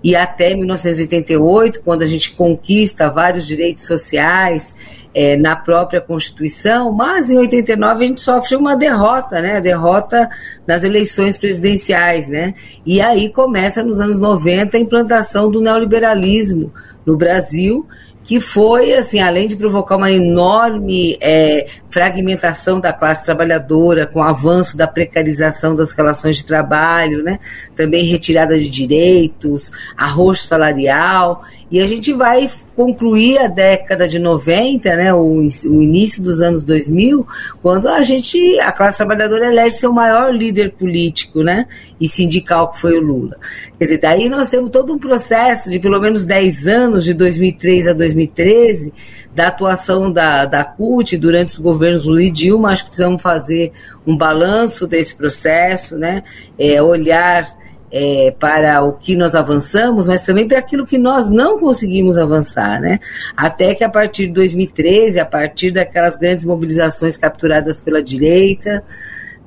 [0.04, 4.74] e até 1988, quando a gente conquista vários direitos sociais
[5.14, 10.30] é, na própria Constituição, mas em 89 a gente sofre uma derrota, né, a derrota
[10.66, 12.54] nas eleições presidenciais, né,
[12.86, 16.74] e aí começa nos anos 90 a implantação do neoliberalismo
[17.06, 17.86] no Brasil,
[18.24, 24.24] que foi, assim, além de provocar uma enorme é, fragmentação da classe trabalhadora, com o
[24.24, 27.39] avanço da precarização das relações de trabalho, né?
[27.76, 34.93] também retirada de direitos, arroxo salarial, e a gente vai concluir a década de 90,
[34.93, 37.26] né, o, o início dos anos 2000,
[37.61, 41.65] quando a gente, a classe trabalhadora elege seu maior líder político, né,
[41.99, 43.38] e sindical que foi o Lula.
[43.78, 47.88] Quer dizer, daí nós temos todo um processo de pelo menos 10 anos, de 2003
[47.88, 48.91] a 2013,
[49.34, 53.72] da atuação da, da CUT durante os governos Lula e Dilma, acho que precisamos fazer
[54.05, 56.22] um balanço desse processo, né,
[56.59, 57.47] é, olhar
[57.92, 62.80] é, para o que nós avançamos, mas também para aquilo que nós não conseguimos avançar,
[62.80, 63.00] né?
[63.36, 68.84] Até que a partir de 2013, a partir daquelas grandes mobilizações capturadas pela direita,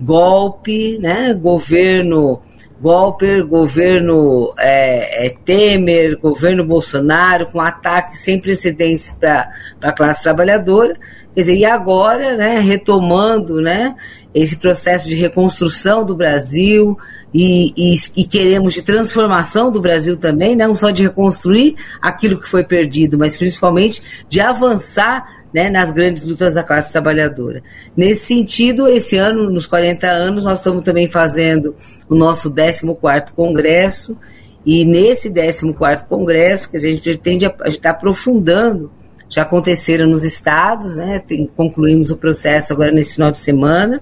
[0.01, 1.33] golpe, né?
[1.33, 2.43] Governo
[2.81, 9.49] golpe, governo é, é, Temer, governo Bolsonaro, com ataques sem precedentes para
[9.81, 10.95] a classe trabalhadora.
[11.35, 13.97] Quer dizer, e agora, né, retomando né,
[14.33, 16.97] esse processo de reconstrução do Brasil
[17.33, 22.49] e, e, e, queremos de transformação do Brasil também, não só de reconstruir aquilo que
[22.49, 27.63] foi perdido, mas principalmente de avançar né, nas grandes lutas da classe trabalhadora.
[27.97, 31.77] Nesse sentido, esse ano, nos 40 anos, nós estamos também fazendo
[32.09, 34.17] o nosso 14º Congresso
[34.67, 38.91] E nesse 14º Congresso, que a gente pretende estar aprofundando,
[39.35, 41.19] já aconteceram nos estados, né?
[41.19, 44.01] Tem, concluímos o processo agora nesse final de semana,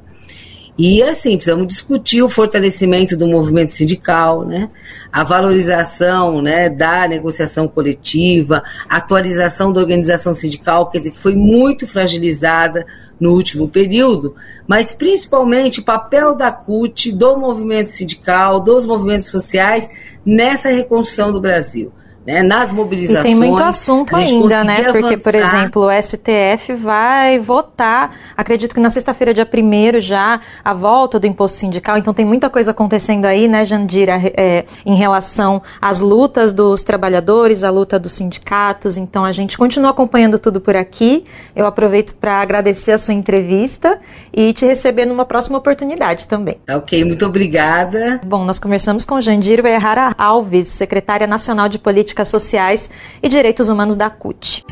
[0.78, 4.70] e assim, precisamos discutir o fortalecimento do movimento sindical, né?
[5.12, 11.86] a valorização né, da negociação coletiva, atualização da organização sindical, quer dizer, que foi muito
[11.86, 12.86] fragilizada
[13.20, 14.34] no último período,
[14.66, 19.88] mas principalmente o papel da CUT, do movimento sindical, dos movimentos sociais
[20.24, 21.92] nessa reconstrução do Brasil
[22.26, 23.24] né, nas mobilizações.
[23.24, 24.80] E tem muito assunto ainda, né?
[24.80, 24.92] Avançar.
[24.92, 30.72] Porque, por exemplo, o STF vai votar, acredito que na sexta-feira, dia 1 já, a
[30.72, 31.98] volta do imposto sindical.
[31.98, 37.64] Então tem muita coisa acontecendo aí, né, Jandira, é, em relação às lutas dos trabalhadores,
[37.64, 38.96] a luta dos sindicatos.
[38.96, 41.24] Então a gente continua acompanhando tudo por aqui.
[41.56, 43.98] Eu aproveito para agradecer a sua entrevista
[44.32, 46.58] e te receber numa próxima oportunidade também.
[46.64, 48.20] Tá ok, muito obrigada.
[48.24, 52.90] Bom, nós conversamos com Jandira Errara Alves, secretária nacional de política Políticas Sociais
[53.22, 54.64] e Direitos Humanos da CUT.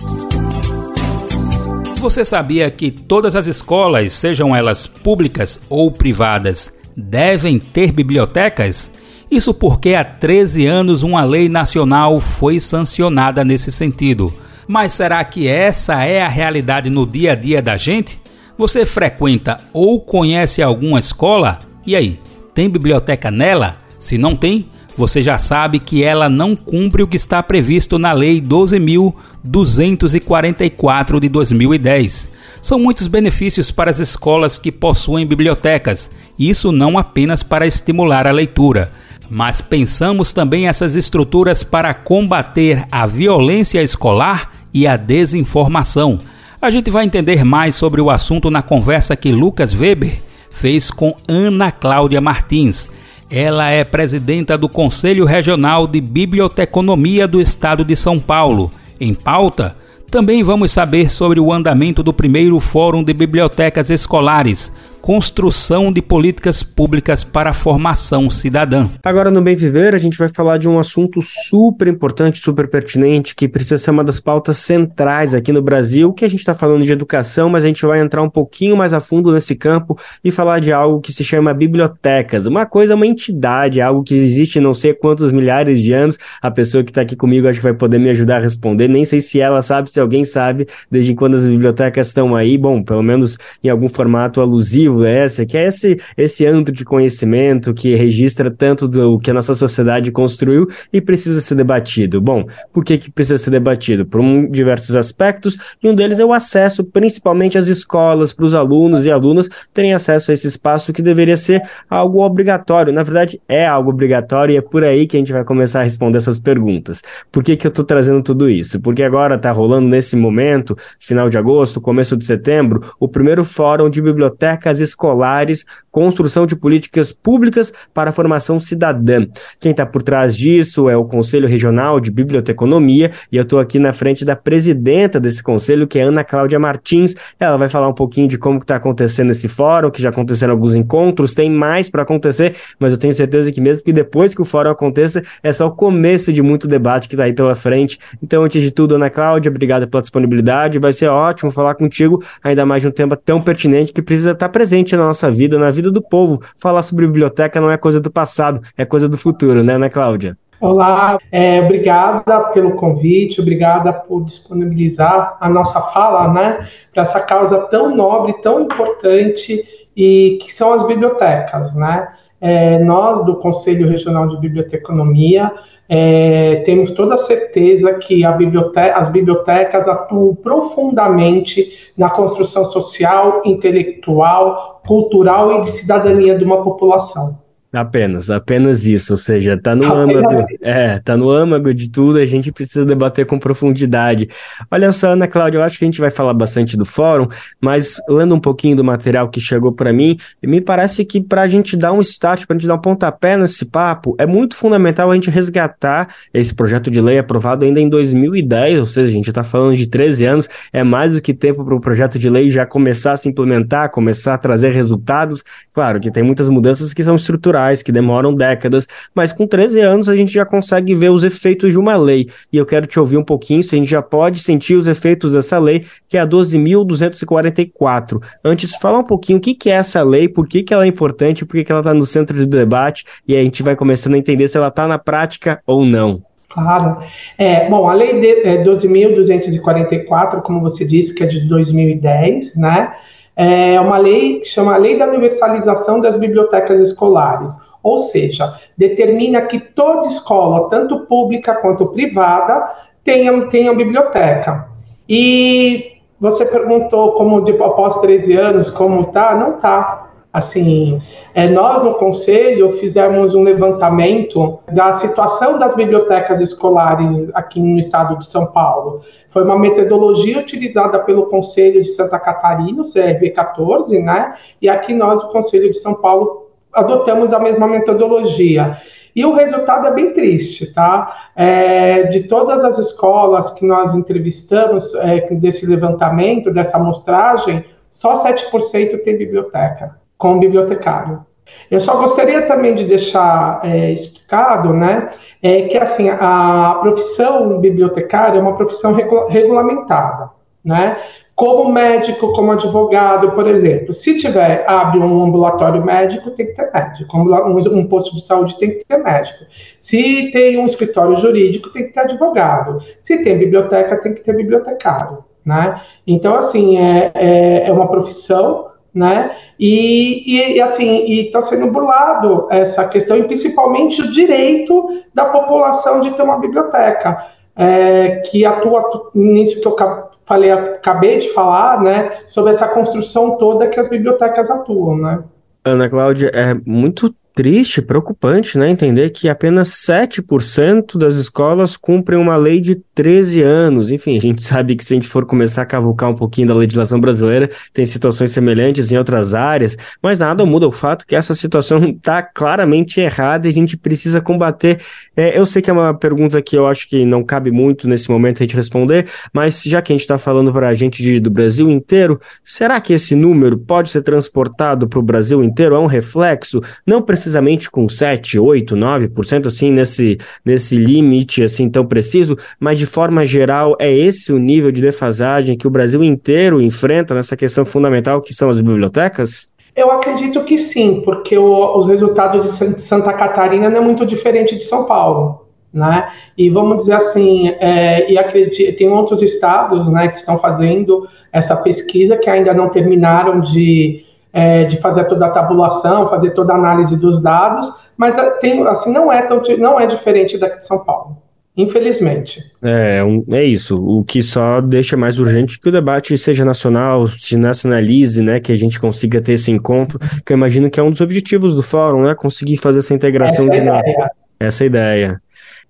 [1.96, 8.90] Você sabia que todas as escolas, sejam elas públicas ou privadas, devem ter bibliotecas?
[9.30, 14.32] Isso porque há 13 anos uma lei nacional foi sancionada nesse sentido.
[14.68, 18.20] Mas será que essa é a realidade no dia a dia da gente?
[18.58, 21.58] Você frequenta ou conhece alguma escola?
[21.86, 22.20] E aí,
[22.54, 23.76] tem biblioteca nela?
[23.98, 28.12] Se não tem, você já sabe que ela não cumpre o que está previsto na
[28.12, 32.40] Lei 12.244 de 2010.
[32.62, 38.32] São muitos benefícios para as escolas que possuem bibliotecas, isso não apenas para estimular a
[38.32, 38.92] leitura,
[39.30, 46.18] mas pensamos também essas estruturas para combater a violência escolar e a desinformação.
[46.60, 50.20] A gente vai entender mais sobre o assunto na conversa que Lucas Weber
[50.50, 52.88] fez com Ana Cláudia Martins
[53.30, 58.72] ela é presidenta do Conselho Regional de Biblioteconomia do Estado de São Paulo.
[59.00, 59.76] Em pauta,
[60.10, 66.62] também vamos saber sobre o andamento do primeiro Fórum de Bibliotecas Escolares, construção de políticas
[66.62, 68.88] públicas para a formação cidadã.
[69.02, 73.34] Agora no Bem Viver a gente vai falar de um assunto super importante, super pertinente,
[73.34, 76.84] que precisa ser uma das pautas centrais aqui no Brasil, que a gente está falando
[76.84, 80.30] de educação, mas a gente vai entrar um pouquinho mais a fundo nesse campo e
[80.30, 82.46] falar de algo que se chama bibliotecas.
[82.46, 86.18] Uma coisa, uma entidade, algo que existe não sei quantos milhares de anos.
[86.42, 88.88] A pessoa que está aqui comigo acho que vai poder me ajudar a responder.
[88.88, 92.58] Nem sei se ela sabe, se alguém sabe, desde quando as bibliotecas estão aí.
[92.58, 97.72] Bom, pelo menos em algum formato alusivo essa, que é esse, esse antro de conhecimento
[97.72, 102.20] que registra tanto do que a nossa sociedade construiu e precisa ser debatido.
[102.20, 104.04] Bom, por que, que precisa ser debatido?
[104.06, 108.54] Por um, diversos aspectos, e um deles é o acesso, principalmente às escolas, para os
[108.54, 112.92] alunos e alunas terem acesso a esse espaço que deveria ser algo obrigatório.
[112.92, 115.84] Na verdade, é algo obrigatório e é por aí que a gente vai começar a
[115.84, 117.02] responder essas perguntas.
[117.30, 118.80] Por que, que eu estou trazendo tudo isso?
[118.80, 123.88] Porque agora está rolando nesse momento, final de agosto, começo de setembro, o primeiro fórum
[123.88, 129.26] de bibliotecas escolares, construção de políticas públicas para a formação cidadã.
[129.58, 133.78] Quem está por trás disso é o Conselho Regional de Biblioteconomia e eu estou aqui
[133.78, 137.14] na frente da presidenta desse conselho, que é Ana Cláudia Martins.
[137.38, 140.74] Ela vai falar um pouquinho de como está acontecendo esse fórum, que já aconteceram alguns
[140.74, 144.44] encontros, tem mais para acontecer, mas eu tenho certeza que mesmo que depois que o
[144.44, 147.98] fórum aconteça, é só o começo de muito debate que está aí pela frente.
[148.22, 150.78] Então, antes de tudo, Ana Cláudia, obrigada pela disponibilidade.
[150.78, 154.46] Vai ser ótimo falar contigo, ainda mais de um tema tão pertinente que precisa estar
[154.46, 156.40] tá presente presente na nossa vida, na vida do povo.
[156.56, 160.38] Falar sobre biblioteca não é coisa do passado, é coisa do futuro, né, né Cláudia?
[160.60, 167.58] Olá, é, obrigada pelo convite, obrigada por disponibilizar a nossa fala, né, para essa causa
[167.62, 169.60] tão nobre, tão importante
[169.96, 172.08] e que são as bibliotecas, né.
[172.40, 175.50] É, nós do Conselho Regional de Biblioteconomia
[175.92, 184.80] é, temos toda a certeza que biblioteca, as bibliotecas atuam profundamente na construção social, intelectual,
[184.86, 187.40] cultural e de cidadania de uma população.
[187.72, 192.24] Apenas, apenas isso, ou seja, tá no âmago, é, tá no âmago de tudo, a
[192.24, 194.28] gente precisa debater com profundidade.
[194.68, 197.28] Olha só, Ana Cláudia, eu acho que a gente vai falar bastante do fórum,
[197.60, 201.46] mas lendo um pouquinho do material que chegou para mim, me parece que para a
[201.46, 205.08] gente dar um start, para a gente dar um pontapé nesse papo, é muito fundamental
[205.08, 209.28] a gente resgatar esse projeto de lei aprovado ainda em 2010, ou seja, a gente
[209.28, 212.50] está falando de 13 anos, é mais do que tempo para o projeto de lei
[212.50, 215.44] já começar a se implementar, começar a trazer resultados.
[215.72, 220.08] Claro que tem muitas mudanças que são estruturais que demoram décadas, mas com 13 anos
[220.08, 222.28] a gente já consegue ver os efeitos de uma lei.
[222.52, 225.32] E eu quero te ouvir um pouquinho se a gente já pode sentir os efeitos
[225.32, 228.22] dessa lei, que é a 12.244.
[228.44, 230.88] Antes, fala um pouquinho o que, que é essa lei, por que, que ela é
[230.88, 234.14] importante, por que, que ela está no centro de debate, e a gente vai começando
[234.14, 236.22] a entender se ela está na prática ou não.
[236.50, 236.98] Claro.
[237.38, 242.92] É, bom, a lei de, é, 12.244, como você disse, que é de 2010, né?
[243.36, 247.52] É uma lei que chama Lei da Universalização das Bibliotecas Escolares.
[247.82, 252.68] Ou seja, determina que toda escola, tanto pública quanto privada,
[253.02, 254.68] tenha, tenha biblioteca.
[255.08, 259.34] E você perguntou como de, após 13 anos, como tá?
[259.34, 260.09] Não tá.
[260.32, 261.02] Assim,
[261.34, 268.16] é, nós no Conselho fizemos um levantamento da situação das bibliotecas escolares aqui no estado
[268.16, 269.00] de São Paulo.
[269.28, 274.34] Foi uma metodologia utilizada pelo Conselho de Santa Catarina, o CRB 14, né?
[274.62, 278.80] E aqui nós, o Conselho de São Paulo, adotamos a mesma metodologia.
[279.16, 281.30] E o resultado é bem triste, tá?
[281.34, 289.02] É, de todas as escolas que nós entrevistamos é, desse levantamento, dessa amostragem, só 7%
[289.02, 291.24] tem biblioteca com o bibliotecário.
[291.70, 295.08] Eu só gostaria também de deixar é, explicado, né,
[295.42, 298.94] é que assim a profissão bibliotecária é uma profissão
[299.28, 300.30] regulamentada,
[300.64, 300.98] né?
[301.34, 306.70] Como médico, como advogado, por exemplo, se tiver abre um ambulatório médico, tem que ter
[306.70, 307.16] médico.
[307.16, 309.46] Um, um posto de saúde tem que ter médico.
[309.78, 312.84] Se tem um escritório jurídico, tem que ter advogado.
[313.02, 315.80] Se tem biblioteca, tem que ter bibliotecário, né?
[316.06, 319.36] Então assim é, é, é uma profissão né?
[319.58, 326.10] E, e assim, está sendo burlado essa questão, e principalmente o direito da população de
[326.12, 327.26] ter uma biblioteca,
[327.56, 329.76] é, que atua nisso que eu
[330.24, 332.10] falei, acabei de falar, né?
[332.26, 335.22] Sobre essa construção toda que as bibliotecas atuam, né?
[335.64, 338.68] Ana Cláudia, é muito triste, preocupante, né?
[338.68, 343.90] Entender que apenas 7% das escolas cumprem uma lei de 13 anos.
[343.90, 346.54] Enfim, a gente sabe que se a gente for começar a cavucar um pouquinho da
[346.54, 351.32] legislação brasileira, tem situações semelhantes em outras áreas, mas nada muda o fato que essa
[351.32, 354.78] situação está claramente errada e a gente precisa combater.
[355.16, 358.10] É, eu sei que é uma pergunta que eu acho que não cabe muito nesse
[358.10, 361.18] momento a gente responder, mas já que a gente está falando para a gente de,
[361.18, 365.74] do Brasil inteiro, será que esse número pode ser transportado para o Brasil inteiro?
[365.74, 366.60] É um reflexo?
[366.86, 372.78] Não precisa precisamente com 7, 8, 9%, assim, nesse, nesse limite assim tão preciso, mas
[372.78, 377.36] de forma geral é esse o nível de defasagem que o Brasil inteiro enfrenta nessa
[377.36, 379.48] questão fundamental que são as bibliotecas?
[379.76, 384.56] Eu acredito que sim, porque o, os resultados de Santa Catarina não é muito diferente
[384.56, 385.46] de São Paulo.
[385.72, 386.08] Né?
[386.36, 391.56] E vamos dizer assim, é, e acredito, tem outros estados né, que estão fazendo essa
[391.58, 396.56] pesquisa que ainda não terminaram de, é, de fazer toda a tabulação, fazer toda a
[396.56, 400.66] análise dos dados, mas é, tem, assim, não é tão, não é diferente daqui de
[400.66, 401.16] São Paulo.
[401.56, 402.40] Infelizmente.
[402.62, 403.76] É, um, é isso.
[403.76, 408.40] O que só deixa mais urgente que o debate seja nacional, se nacionalize, né?
[408.40, 411.54] Que a gente consiga ter esse encontro, que eu imagino que é um dos objetivos
[411.54, 412.14] do fórum, né?
[412.14, 414.10] Conseguir fazer essa integração essa de ideia.
[414.38, 415.20] Essa ideia.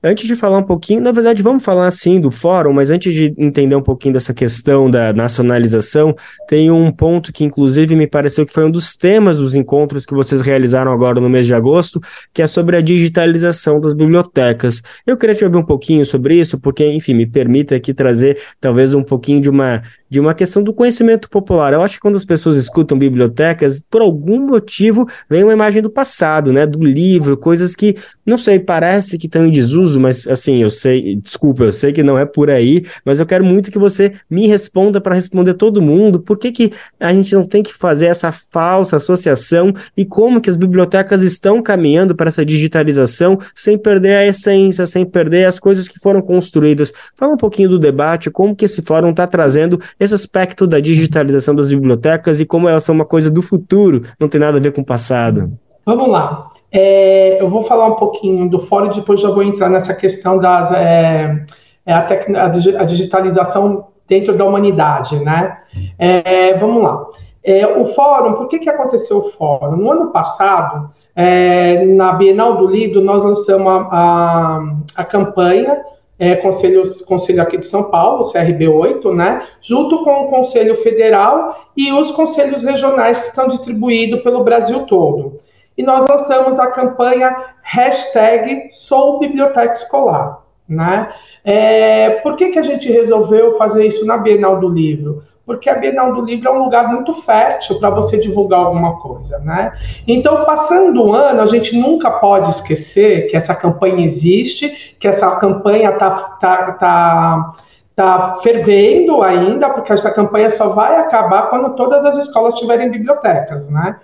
[0.02, 3.34] Antes de falar um pouquinho, na verdade, vamos falar assim do fórum, mas antes de
[3.36, 6.14] entender um pouquinho dessa questão da nacionalização,
[6.48, 10.14] tem um ponto que, inclusive, me pareceu que foi um dos temas dos encontros que
[10.14, 12.00] vocês realizaram agora no mês de agosto,
[12.32, 14.80] que é sobre a digitalização das bibliotecas.
[15.06, 18.94] Eu queria te ouvir um pouquinho sobre isso, porque, enfim, me permita aqui trazer talvez
[18.94, 21.72] um pouquinho de uma de uma questão do conhecimento popular.
[21.72, 25.88] Eu acho que quando as pessoas escutam bibliotecas, por algum motivo, vem uma imagem do
[25.88, 26.66] passado, né?
[26.66, 27.94] Do livro, coisas que,
[28.26, 32.02] não sei, parece que estão em desuso, mas assim, eu sei, desculpa, eu sei que
[32.02, 35.80] não é por aí, mas eu quero muito que você me responda para responder todo
[35.80, 36.18] mundo.
[36.18, 40.50] Por que, que a gente não tem que fazer essa falsa associação e como que
[40.50, 45.86] as bibliotecas estão caminhando para essa digitalização sem perder a essência, sem perder as coisas
[45.86, 46.92] que foram construídas?
[47.16, 51.54] Fala um pouquinho do debate, como que esse fórum está trazendo esse aspecto da digitalização
[51.54, 54.72] das bibliotecas e como elas são uma coisa do futuro, não tem nada a ver
[54.72, 55.52] com o passado.
[55.84, 56.48] Vamos lá.
[56.72, 60.38] É, eu vou falar um pouquinho do fórum e depois já vou entrar nessa questão
[60.38, 61.44] das é,
[61.84, 65.58] é a, tec, a, digitalização dentro da humanidade, né?
[65.98, 67.06] É, vamos lá.
[67.42, 69.76] É, o fórum, por que, que aconteceu o fórum?
[69.76, 74.60] No ano passado, é, na Bienal do Livro, nós lançamos a, a,
[74.96, 75.78] a campanha
[76.20, 81.90] é, conselho, conselho aqui de São Paulo, CRB8, né, junto com o Conselho Federal e
[81.90, 85.40] os conselhos regionais que estão distribuídos pelo Brasil todo.
[85.78, 90.42] E nós lançamos a campanha hashtag Sou Biblioteca Escolar.
[90.68, 91.10] Né?
[91.42, 95.22] É, por que, que a gente resolveu fazer isso na Bienal do Livro?
[95.44, 99.38] Porque a Bienal do Livro é um lugar muito fértil para você divulgar alguma coisa,
[99.40, 99.72] né?
[100.06, 105.36] Então, passando o ano, a gente nunca pode esquecer que essa campanha existe, que essa
[105.36, 107.52] campanha está tá, tá,
[107.96, 113.70] tá fervendo ainda, porque essa campanha só vai acabar quando todas as escolas tiverem bibliotecas,
[113.70, 113.96] né?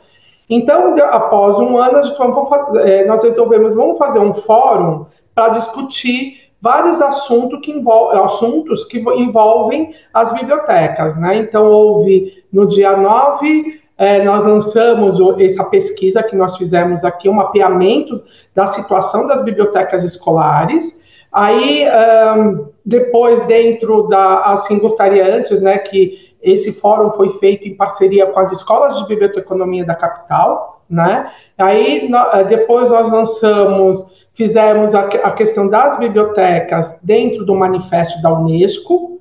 [0.49, 2.01] Então, após um ano,
[2.79, 8.99] é, nós resolvemos, vamos fazer um fórum para discutir vários assuntos que, envolvem, assuntos que
[8.99, 11.17] envolvem as bibliotecas.
[11.17, 11.39] Né?
[11.39, 17.35] Então, houve no dia 9, é, nós lançamos essa pesquisa que nós fizemos aqui, um
[17.35, 18.23] mapeamento
[18.55, 21.01] da situação das bibliotecas escolares.
[21.33, 21.85] Aí,
[22.39, 28.27] um, depois, dentro da, assim, gostaria antes, né, que esse fórum foi feito em parceria
[28.27, 31.31] com as escolas de biblioteconomia da capital, né?
[31.59, 38.33] Aí, no, depois nós lançamos fizemos a, a questão das bibliotecas dentro do manifesto da
[38.33, 39.17] Unesco,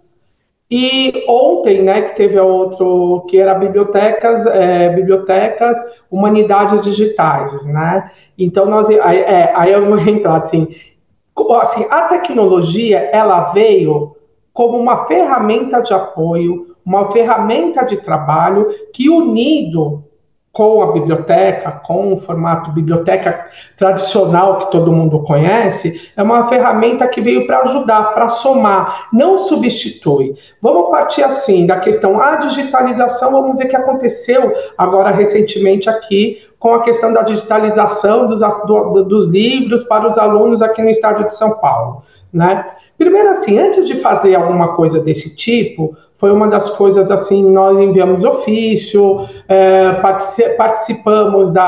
[0.69, 5.77] e ontem, né, que teve outro, que era bibliotecas, é, bibliotecas,
[6.09, 8.11] humanidades digitais, né?
[8.37, 10.67] Então nós, aí, é, aí eu vou entrar assim,
[11.61, 14.15] assim, a tecnologia ela veio
[14.51, 20.04] como uma ferramenta de apoio, uma ferramenta de trabalho que unido
[20.55, 23.45] com a biblioteca, com o formato biblioteca
[23.75, 29.37] tradicional que todo mundo conhece, é uma ferramenta que veio para ajudar, para somar, não
[29.37, 30.33] substitui.
[30.61, 36.41] Vamos partir assim da questão a digitalização, vamos ver o que aconteceu agora recentemente aqui
[36.57, 41.27] com a questão da digitalização dos, do, dos livros para os alunos aqui no estado
[41.27, 42.01] de São Paulo,
[42.31, 42.65] né?
[42.97, 47.77] Primeiro assim, antes de fazer alguma coisa desse tipo, foi uma das coisas assim, nós
[47.77, 49.91] enviamos ofício, é,
[50.57, 51.63] participamos da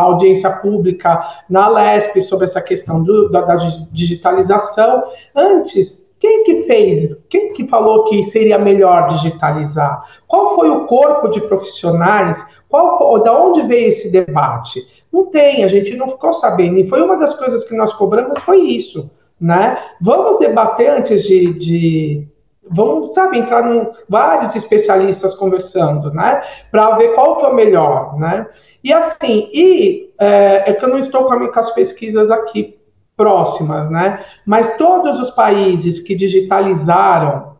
[0.00, 3.56] audiência pública na LESP sobre essa questão do, da, da,
[3.92, 5.04] digitalização.
[5.36, 7.22] Antes, quem que fez?
[7.28, 10.02] Quem que falou que seria melhor digitalizar?
[10.26, 12.42] Qual foi o corpo de profissionais?
[12.70, 14.82] Qual foi, da onde veio esse debate?
[15.12, 16.78] Não tem, a gente não ficou sabendo.
[16.78, 19.10] E foi uma das coisas que nós cobramos, foi isso.
[19.40, 19.78] Né?
[20.00, 22.28] Vamos debater antes de, de
[22.70, 28.16] vamos, sabe, entrar em vários especialistas conversando, né, para ver qual que é o melhor,
[28.16, 28.46] né.
[28.82, 32.78] E assim, e é, é que eu não estou com, com as pesquisas aqui
[33.16, 37.56] próximas, né, mas todos os países que digitalizaram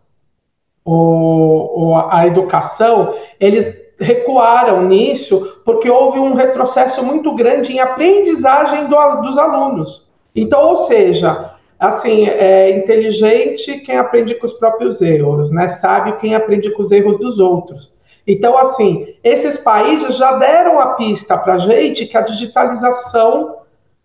[0.85, 8.87] o, o, a educação, eles recuaram nisso porque houve um retrocesso muito grande em aprendizagem
[8.87, 10.09] do, dos alunos.
[10.35, 15.69] Então, ou seja, assim, é inteligente quem aprende com os próprios erros, né?
[15.69, 17.91] Sábio quem aprende com os erros dos outros.
[18.27, 23.57] Então, assim, esses países já deram a pista para a gente que a digitalização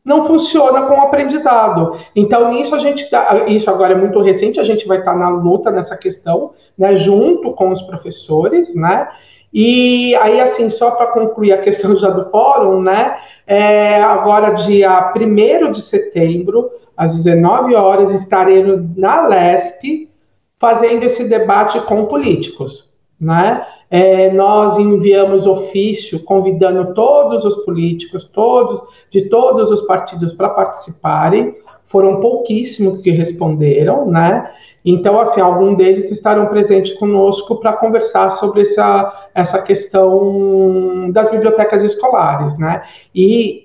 [0.06, 1.98] não funciona com o aprendizado.
[2.16, 5.18] Então, nisso a gente tá, isso agora é muito recente, a gente vai estar tá
[5.18, 9.10] na luta nessa questão, né, junto com os professores, né?
[9.52, 13.18] E aí, assim, só para concluir a questão já do fórum, né?
[13.48, 20.10] É, agora, dia 1 de setembro, às 19 horas, estaremos na LESP
[20.58, 22.90] fazendo esse debate com políticos.
[23.20, 23.66] Né?
[23.90, 31.56] É, nós enviamos ofício convidando todos os políticos, todos de todos os partidos para participarem.
[31.84, 34.52] Foram pouquíssimos que responderam, né?
[34.84, 41.84] Então, assim, algum deles estarão presentes conosco para conversar sobre essa, essa questão das bibliotecas
[41.84, 42.82] escolares, né?
[43.14, 43.65] E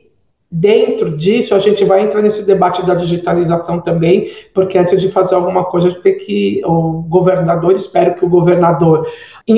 [0.53, 5.37] Dentro disso, a gente vai entrar nesse debate da digitalização também, porque antes de fazer
[5.37, 6.61] alguma coisa, a gente tem que.
[6.65, 9.07] O governador, espero que o governador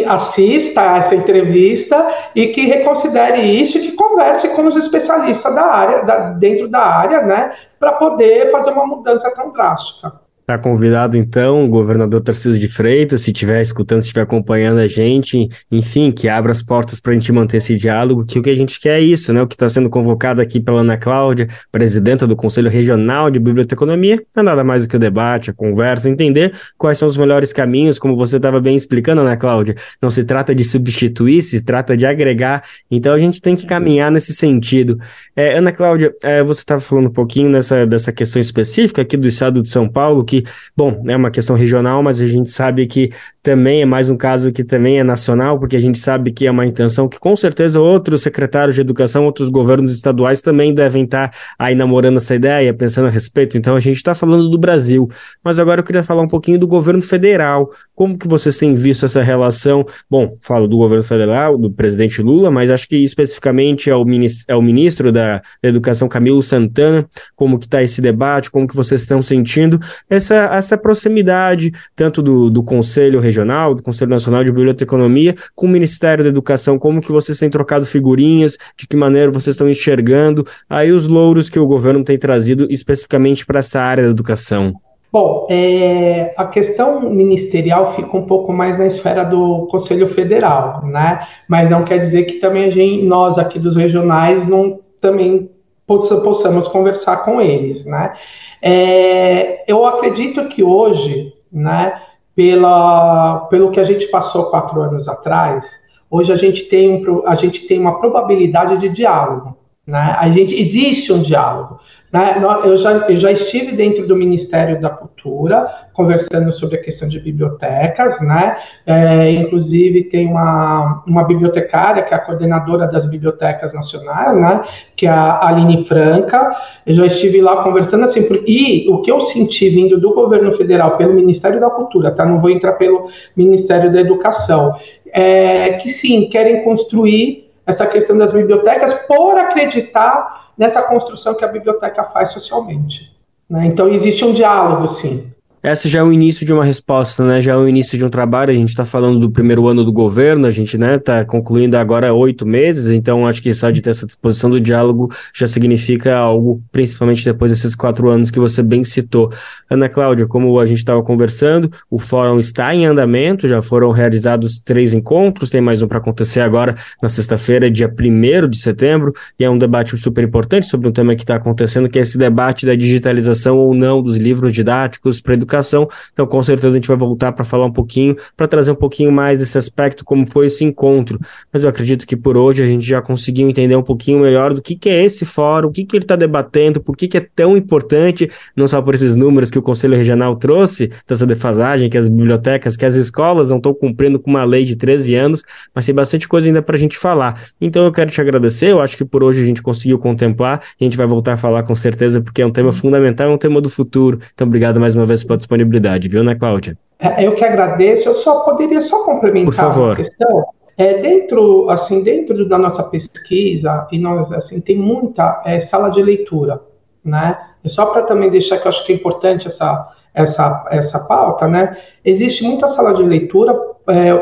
[0.07, 5.65] assista a essa entrevista e que reconsidere isso e que converse com os especialistas da
[5.65, 10.22] área, da, dentro da área, né, para poder fazer uma mudança tão drástica.
[10.43, 14.89] Está convidado, então, o governador Tarcísio de Freitas, se estiver escutando, se estiver acompanhando a
[14.89, 18.51] gente, enfim, que abra as portas para a gente manter esse diálogo, que o que
[18.51, 19.41] a gente quer é isso, né?
[19.41, 24.21] O que está sendo convocado aqui pela Ana Cláudia, presidenta do Conselho Regional de Biblioteconomia,
[24.37, 27.97] é nada mais do que o debate, a conversa, entender quais são os melhores caminhos,
[27.97, 29.77] como você estava bem explicando, Ana Cláudia.
[30.03, 34.11] Não se trata de substituir, se trata de agregar, então a gente tem que caminhar
[34.11, 34.99] nesse sentido.
[35.37, 39.29] É, Ana Cláudia, é, você estava falando um pouquinho nessa, dessa questão específica aqui do
[39.29, 43.11] estado de São Paulo, que, bom, é uma questão regional, mas a gente sabe que
[43.43, 46.51] também é mais um caso que também é nacional, porque a gente sabe que é
[46.51, 51.35] uma intenção que com certeza outros secretários de educação, outros governos estaduais também devem estar
[51.59, 53.59] aí namorando essa ideia, pensando a respeito.
[53.59, 55.11] Então a gente está falando do Brasil,
[55.43, 57.71] mas agora eu queria falar um pouquinho do governo federal.
[57.95, 59.85] Como que vocês têm visto essa relação?
[60.09, 64.45] Bom, falo do governo federal, do presidente Lula, mas acho que especificamente é o, ministro,
[64.49, 69.01] é o ministro da Educação, Camilo Santana, como que está esse debate, como que vocês
[69.01, 69.81] estão sentindo.
[70.09, 75.67] É essa, essa proximidade, tanto do, do Conselho Regional, do Conselho Nacional de Biblioteconomia, com
[75.67, 79.69] o Ministério da Educação, como que vocês têm trocado figurinhas, de que maneira vocês estão
[79.69, 84.75] enxergando aí os louros que o governo tem trazido especificamente para essa área da educação.
[85.13, 91.27] Bom, é, a questão ministerial fica um pouco mais na esfera do Conselho Federal, né?
[91.47, 95.51] Mas não quer dizer que também a gente, nós aqui dos regionais não também
[95.87, 98.15] possa, possamos conversar com eles, né?
[98.63, 102.01] É, eu acredito que hoje, né,
[102.35, 105.69] pela, pelo que a gente passou quatro anos atrás,
[106.09, 109.57] hoje a gente tem, um, a gente tem uma probabilidade de diálogo.
[109.85, 110.17] Né?
[110.17, 111.81] A gente existe um diálogo.
[112.13, 112.41] Né?
[112.65, 117.19] Eu, já, eu já estive dentro do Ministério da Cultura conversando sobre a questão de
[117.19, 118.57] bibliotecas, né?
[118.87, 124.63] É, inclusive tem uma, uma bibliotecária que é a coordenadora das bibliotecas nacionais, né?
[124.95, 126.55] Que é a Aline Franca.
[126.87, 130.97] Eu já estive lá conversando assim e o que eu senti vindo do governo federal
[130.97, 132.25] pelo Ministério da Cultura, tá?
[132.25, 134.77] Não vou entrar pelo Ministério da Educação,
[135.13, 141.49] é que sim querem construir essa questão das bibliotecas por acreditar nessa construção que a
[141.49, 143.17] biblioteca faz socialmente.
[143.49, 143.67] Né?
[143.67, 145.33] Então, existe um diálogo, sim.
[145.63, 147.41] Essa já é o início de uma resposta, né?
[147.41, 148.51] Já é o início de um trabalho.
[148.51, 152.13] A gente está falando do primeiro ano do governo, a gente né, está concluindo agora
[152.13, 156.61] oito meses, então acho que só de ter essa disposição do diálogo já significa algo,
[156.73, 159.33] principalmente depois desses quatro anos que você bem citou.
[159.71, 164.59] Ana Cláudia, como a gente estava conversando, o fórum está em andamento, já foram realizados
[164.59, 169.45] três encontros, tem mais um para acontecer agora na sexta-feira, dia 1 de setembro, e
[169.45, 172.67] é um debate super importante sobre um tema que está acontecendo, que é esse debate
[172.67, 175.89] da digitalização ou não dos livros didáticos para educação educação.
[176.13, 179.13] Então, com certeza, a gente vai voltar para falar um pouquinho, para trazer um pouquinho
[179.13, 181.19] mais desse aspecto, como foi esse encontro.
[181.53, 184.63] Mas eu acredito que por hoje a gente já conseguiu entender um pouquinho melhor do
[184.63, 187.27] que, que é esse fórum, o que, que ele está debatendo, por que, que é
[187.35, 191.99] tão importante, não só por esses números que o Conselho Regional trouxe, dessa defasagem, que
[191.99, 195.43] as bibliotecas, que as escolas não estão cumprindo com uma lei de 13 anos,
[195.75, 197.43] mas tem bastante coisa ainda para a gente falar.
[197.61, 200.85] Então, eu quero te agradecer, eu acho que por hoje a gente conseguiu contemplar, a
[200.85, 203.61] gente vai voltar a falar com certeza, porque é um tema fundamental, é um tema
[203.61, 204.19] do futuro.
[204.35, 206.77] Então, obrigado mais uma vez pela disponibilidade, viu, né, Cláudia?
[206.99, 208.09] É, eu que agradeço.
[208.09, 210.47] Eu só poderia só complementar a questão.
[210.79, 216.03] É, dentro, assim, dentro da nossa pesquisa, e nós, assim, tem muita é, sala de
[216.03, 216.61] leitura,
[217.05, 217.39] né?
[217.63, 221.47] E só para também deixar que eu acho que é importante essa, essa, essa pauta,
[221.47, 221.77] né?
[222.05, 223.55] Existe muita sala de leitura,
[223.89, 224.13] é,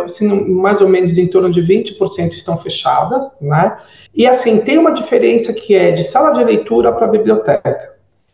[0.48, 3.76] mais ou menos em torno de 20% estão fechadas, né?
[4.14, 7.89] E assim, tem uma diferença que é de sala de leitura para biblioteca.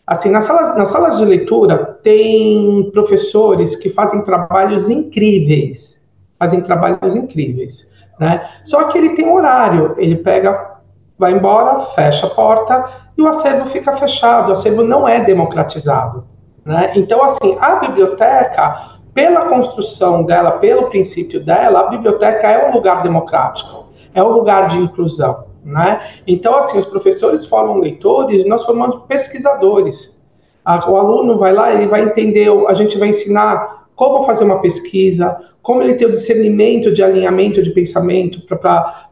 [0.06, 6.00] Assim, nas salas, nas salas de leitura, tem professores que fazem trabalhos incríveis.
[6.38, 7.90] Fazem trabalhos incríveis.
[8.20, 8.48] Né?
[8.64, 9.94] Só que ele tem horário.
[9.98, 10.76] Ele pega,
[11.18, 12.84] vai embora, fecha a porta
[13.18, 14.50] e o acervo fica fechado.
[14.50, 16.24] O acervo não é democratizado.
[16.64, 16.92] Né?
[16.94, 23.02] Então, assim, a biblioteca, pela construção dela, pelo princípio dela, a biblioteca é um lugar
[23.02, 25.45] democrático, é um lugar de inclusão.
[25.66, 26.00] Né?
[26.28, 30.16] Então, assim, os professores formam leitores, nós formamos pesquisadores.
[30.64, 35.36] O aluno vai lá, ele vai entender, a gente vai ensinar como fazer uma pesquisa,
[35.62, 38.40] como ele ter o discernimento de alinhamento de pensamento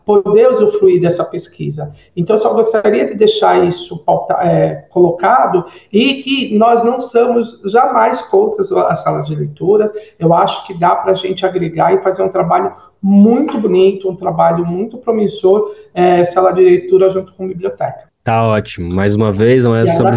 [0.05, 1.95] poder usufruir dessa pesquisa.
[2.17, 4.03] Então, só gostaria de deixar isso
[4.41, 9.91] é, colocado e que nós não somos jamais contra a sala de leitura.
[10.19, 14.17] Eu acho que dá para a gente agregar e fazer um trabalho muito bonito, um
[14.17, 18.09] trabalho muito promissor, é, sala de leitura junto com biblioteca.
[18.23, 18.93] Tá ótimo.
[18.93, 20.17] Mais uma vez, não é sobre.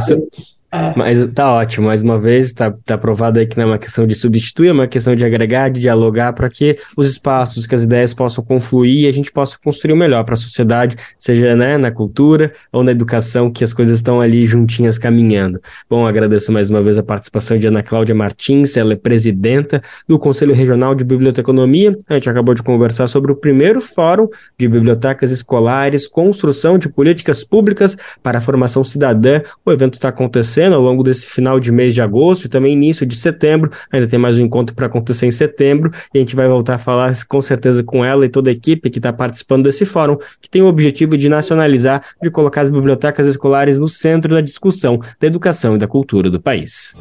[0.70, 0.94] É.
[0.98, 4.06] Mas tá ótimo, mais uma vez, tá, tá provado aí que não é uma questão
[4.06, 7.84] de substituir, é uma questão de agregar, de dialogar, para que os espaços, que as
[7.84, 11.78] ideias possam confluir e a gente possa construir o melhor para a sociedade, seja né,
[11.78, 15.62] na cultura ou na educação, que as coisas estão ali juntinhas caminhando.
[15.90, 20.20] Bom, agradeço mais uma vez a participação de Ana Cláudia Martins, ela é presidenta do
[20.20, 21.98] Conselho Regional de Biblioteconomia.
[22.10, 24.28] A gente acabou de conversar sobre o primeiro Fórum
[24.60, 29.42] de Bibliotecas Escolares, Construção de Políticas Públicas para a Formação Cidadã.
[29.66, 32.74] O evento está acontecendo acontecendo ao longo desse final de mês de agosto e também
[32.74, 33.70] início de setembro.
[33.92, 36.78] Ainda tem mais um encontro para acontecer em setembro e a gente vai voltar a
[36.78, 40.50] falar com certeza com ela e toda a equipe que está participando desse fórum, que
[40.50, 45.28] tem o objetivo de nacionalizar, de colocar as bibliotecas escolares no centro da discussão da
[45.28, 46.96] educação e da cultura do país.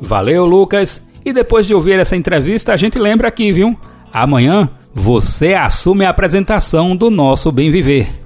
[0.00, 1.08] Valeu, Lucas.
[1.24, 3.78] E depois de ouvir essa entrevista, a gente lembra aqui, viu?
[4.12, 8.19] Amanhã você assume a apresentação do nosso Bem Viver.